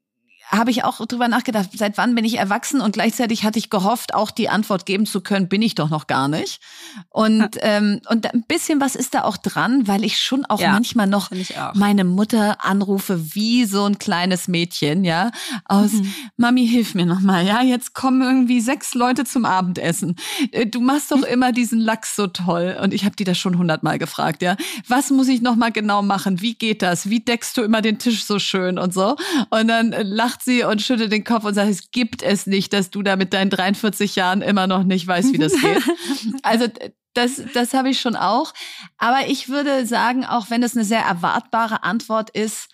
[0.47, 4.13] habe ich auch drüber nachgedacht, seit wann bin ich erwachsen und gleichzeitig hatte ich gehofft,
[4.13, 6.61] auch die Antwort geben zu können, bin ich doch noch gar nicht.
[7.09, 10.71] Und, ähm, und ein bisschen was ist da auch dran, weil ich schon auch ja,
[10.71, 11.73] manchmal noch auch.
[11.75, 15.31] meine Mutter anrufe wie so ein kleines Mädchen, ja,
[15.65, 16.13] aus mhm.
[16.37, 20.15] Mami, hilf mir nochmal, ja, jetzt kommen irgendwie sechs Leute zum Abendessen.
[20.51, 22.77] Äh, du machst doch immer diesen Lachs so toll.
[22.81, 24.55] Und ich habe die das schon hundertmal gefragt, ja.
[24.87, 26.41] Was muss ich nochmal genau machen?
[26.41, 27.09] Wie geht das?
[27.09, 29.15] Wie deckst du immer den Tisch so schön und so?
[29.49, 32.73] Und dann lacht lacht sie und schüttelt den Kopf und sagt, es gibt es nicht,
[32.73, 35.83] dass du da mit deinen 43 Jahren immer noch nicht weißt, wie das geht.
[36.43, 36.67] also
[37.13, 38.53] das, das habe ich schon auch.
[38.97, 42.69] Aber ich würde sagen, auch wenn es eine sehr erwartbare Antwort ist,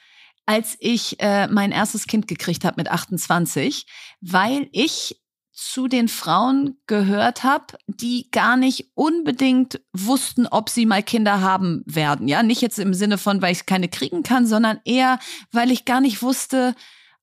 [0.46, 3.86] als ich äh, mein erstes Kind gekriegt habe mit 28,
[4.22, 5.22] weil ich
[5.54, 11.84] zu den Frauen gehört habe, die gar nicht unbedingt wussten, ob sie mal Kinder haben
[11.86, 12.28] werden.
[12.28, 15.20] Ja, nicht jetzt im Sinne von, weil ich keine kriegen kann, sondern eher,
[15.52, 16.74] weil ich gar nicht wusste,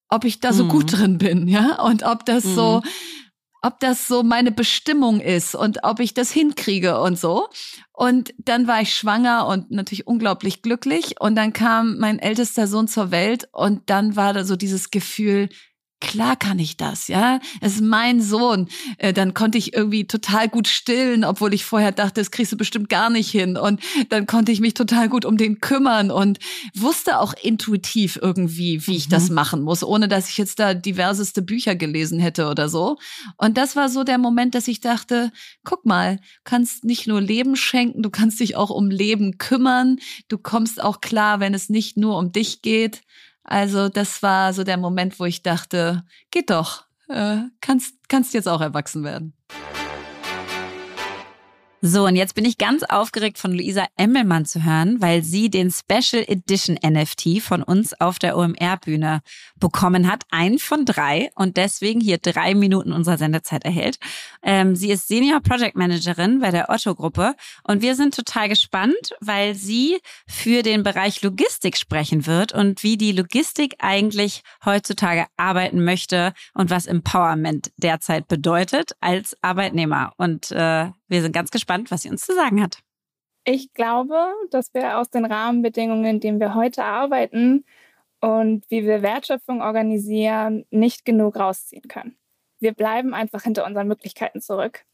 [0.08, 0.68] ob ich da so mhm.
[0.68, 2.54] gut drin bin, ja, und ob das mhm.
[2.54, 2.82] so,
[3.62, 7.48] ob das so meine Bestimmung ist und ob ich das hinkriege und so.
[7.92, 11.20] Und dann war ich schwanger und natürlich unglaublich glücklich.
[11.20, 15.48] Und dann kam mein ältester Sohn zur Welt und dann war da so dieses Gefühl,
[16.00, 17.40] klar kann ich das, ja.
[17.60, 18.68] Es ist mein Sohn.
[18.98, 22.56] Äh, dann konnte ich irgendwie total gut stillen, obwohl ich vorher dachte, das kriegst du
[22.56, 23.56] bestimmt gar nicht hin.
[23.56, 26.38] Und dann konnte ich mich total gut um den kümmern und
[26.74, 29.34] wusste auch intuitiv irgendwie, wie ich das mhm.
[29.34, 32.98] machen muss, ohne dass ich jetzt da diverseste Bücher gelesen hätte oder so.
[33.36, 35.32] Und das war so der Moment, dass ich dachte,
[35.64, 39.98] guck mal, kannst nicht nur Leben schenken, du kannst dich auch um Leben kümmern.
[40.28, 43.02] Du kommst auch klar, wenn es nicht nur um dich geht.
[43.48, 48.46] Also das war so der Moment, wo ich dachte, geht doch, äh, kannst, kannst jetzt
[48.46, 49.37] auch erwachsen werden.
[51.80, 55.70] So, und jetzt bin ich ganz aufgeregt von Luisa Emmelmann zu hören, weil sie den
[55.70, 59.20] Special Edition NFT von uns auf der OMR-Bühne
[59.60, 60.24] bekommen hat.
[60.32, 63.98] Ein von drei und deswegen hier drei Minuten unserer Sendezeit erhält.
[64.42, 69.54] Ähm, sie ist Senior Project Managerin bei der Otto-Gruppe und wir sind total gespannt, weil
[69.54, 76.32] sie für den Bereich Logistik sprechen wird und wie die Logistik eigentlich heutzutage arbeiten möchte
[76.54, 80.12] und was Empowerment derzeit bedeutet als Arbeitnehmer.
[80.16, 82.78] Und äh, wir sind ganz gespannt, was sie uns zu sagen hat.
[83.44, 87.64] Ich glaube, dass wir aus den Rahmenbedingungen, in denen wir heute arbeiten
[88.20, 92.16] und wie wir Wertschöpfung organisieren, nicht genug rausziehen können.
[92.60, 94.84] Wir bleiben einfach hinter unseren Möglichkeiten zurück.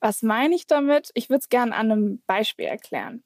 [0.00, 1.10] Was meine ich damit?
[1.14, 3.24] Ich würde es gerne an einem Beispiel erklären.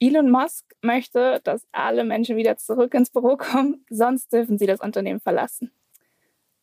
[0.00, 4.80] Elon Musk möchte, dass alle Menschen wieder zurück ins Büro kommen, sonst dürfen sie das
[4.80, 5.72] Unternehmen verlassen.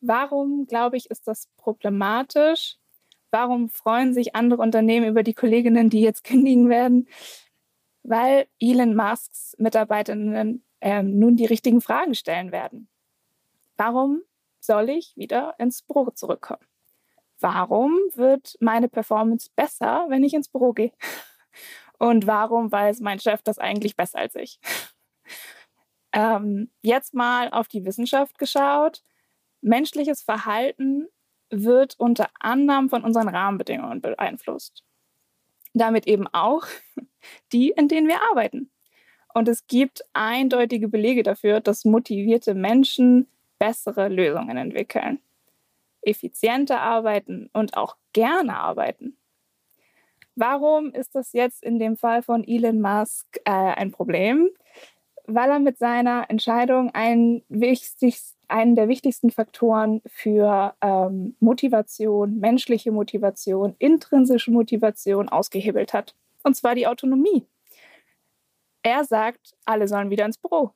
[0.00, 2.78] Warum, glaube ich, ist das problematisch?
[3.32, 7.08] Warum freuen sich andere Unternehmen über die Kolleginnen, die jetzt kündigen werden?
[8.04, 12.88] Weil Elon Musks Mitarbeiterinnen äh, nun die richtigen Fragen stellen werden.
[13.76, 14.20] Warum
[14.60, 16.66] soll ich wieder ins Büro zurückkommen?
[17.40, 20.92] Warum wird meine Performance besser, wenn ich ins Büro gehe?
[21.98, 24.60] Und warum weiß mein Chef das eigentlich besser als ich?
[26.12, 29.02] ähm, jetzt mal auf die Wissenschaft geschaut.
[29.62, 31.08] Menschliches Verhalten
[31.52, 34.82] wird unter anderem von unseren Rahmenbedingungen beeinflusst.
[35.74, 36.66] Damit eben auch
[37.52, 38.70] die, in denen wir arbeiten.
[39.34, 43.28] Und es gibt eindeutige Belege dafür, dass motivierte Menschen
[43.58, 45.20] bessere Lösungen entwickeln.
[46.04, 49.16] effizienter arbeiten und auch gerne arbeiten.
[50.34, 54.50] Warum ist das jetzt in dem Fall von Elon Musk äh, ein Problem?
[55.26, 57.44] Weil er mit seiner Entscheidung einen,
[58.48, 66.14] einen der wichtigsten Faktoren für ähm, Motivation, menschliche Motivation, intrinsische Motivation ausgehebelt hat.
[66.42, 67.46] Und zwar die Autonomie.
[68.82, 70.72] Er sagt, alle sollen wieder ins Büro.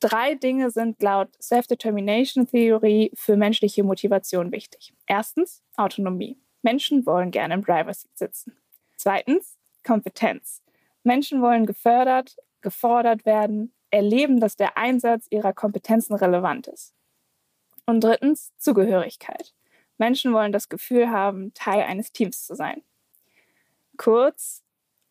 [0.00, 4.94] Drei Dinge sind laut Self-Determination Theory für menschliche Motivation wichtig.
[5.06, 6.38] Erstens Autonomie.
[6.62, 8.56] Menschen wollen gerne im Seat sitzen.
[8.96, 10.62] Zweitens Kompetenz.
[11.02, 16.94] Menschen wollen gefördert, gefordert werden, erleben, dass der Einsatz ihrer Kompetenzen relevant ist.
[17.86, 19.54] Und drittens Zugehörigkeit.
[19.98, 22.82] Menschen wollen das Gefühl haben, Teil eines Teams zu sein.
[23.96, 24.62] Kurz,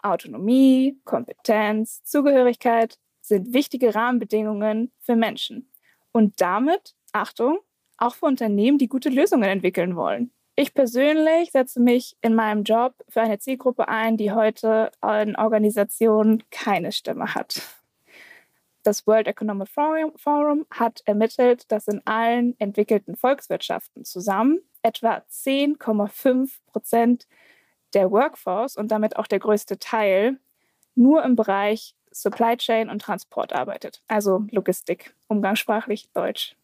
[0.01, 5.69] Autonomie, Kompetenz, Zugehörigkeit sind wichtige Rahmenbedingungen für Menschen.
[6.11, 7.59] Und damit, Achtung,
[7.97, 10.31] auch für Unternehmen, die gute Lösungen entwickeln wollen.
[10.55, 14.91] Ich persönlich setze mich in meinem Job für eine Zielgruppe ein, die heute
[15.23, 17.61] in Organisationen keine Stimme hat.
[18.89, 27.27] Das World Economic Forum hat ermittelt, dass in allen entwickelten Volkswirtschaften zusammen etwa 10,5 Prozent
[27.93, 30.39] der Workforce und damit auch der größte Teil
[30.95, 36.55] nur im Bereich Supply Chain und Transport arbeitet, also Logistik, umgangssprachlich Deutsch.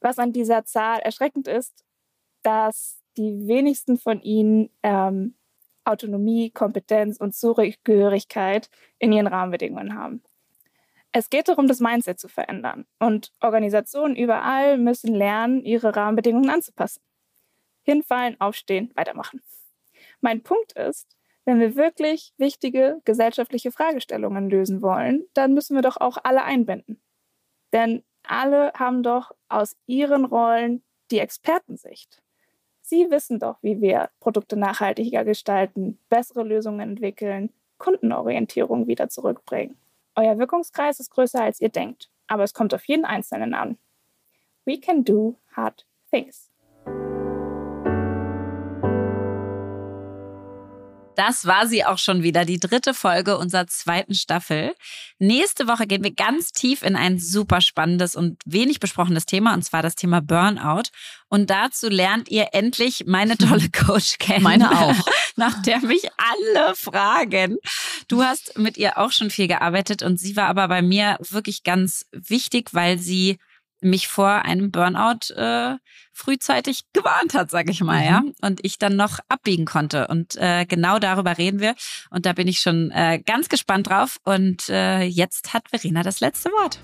[0.00, 1.84] Was an dieser Zahl erschreckend ist,
[2.42, 5.36] dass die wenigsten von ihnen ähm,
[5.84, 8.68] Autonomie, Kompetenz und Zugehörigkeit
[8.98, 10.24] in ihren Rahmenbedingungen haben.
[11.12, 12.86] Es geht darum, das Mindset zu verändern.
[12.98, 17.02] Und Organisationen überall müssen lernen, ihre Rahmenbedingungen anzupassen.
[17.82, 19.42] Hinfallen, aufstehen, weitermachen.
[20.20, 25.96] Mein Punkt ist, wenn wir wirklich wichtige gesellschaftliche Fragestellungen lösen wollen, dann müssen wir doch
[25.96, 27.00] auch alle einbinden.
[27.72, 32.22] Denn alle haben doch aus ihren Rollen die Expertensicht.
[32.82, 39.76] Sie wissen doch, wie wir Produkte nachhaltiger gestalten, bessere Lösungen entwickeln, Kundenorientierung wieder zurückbringen.
[40.20, 43.78] Euer Wirkungskreis ist größer, als ihr denkt, aber es kommt auf jeden Einzelnen an.
[44.66, 46.50] We can do hard things.
[51.20, 54.74] Das war sie auch schon wieder, die dritte Folge unserer zweiten Staffel.
[55.18, 59.62] Nächste Woche gehen wir ganz tief in ein super spannendes und wenig besprochenes Thema, und
[59.62, 60.84] zwar das Thema Burnout.
[61.28, 64.44] Und dazu lernt ihr endlich meine tolle Coach kennen.
[64.44, 64.96] Meine auch.
[65.36, 67.58] Nach der mich alle fragen.
[68.08, 71.64] Du hast mit ihr auch schon viel gearbeitet und sie war aber bei mir wirklich
[71.64, 73.36] ganz wichtig, weil sie
[73.80, 75.76] mich vor einem Burnout äh,
[76.12, 78.06] frühzeitig gewarnt hat, sag ich mal, mhm.
[78.06, 80.08] ja, und ich dann noch abbiegen konnte.
[80.08, 81.74] Und äh, genau darüber reden wir.
[82.10, 84.18] Und da bin ich schon äh, ganz gespannt drauf.
[84.24, 86.78] Und äh, jetzt hat Verena das letzte Wort.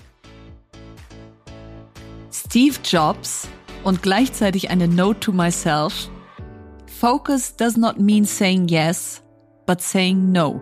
[2.31, 3.47] Steve Jobs
[3.83, 6.09] und gleichzeitig eine Note to myself.
[6.99, 9.23] Focus does not mean saying yes,
[9.65, 10.61] but saying no.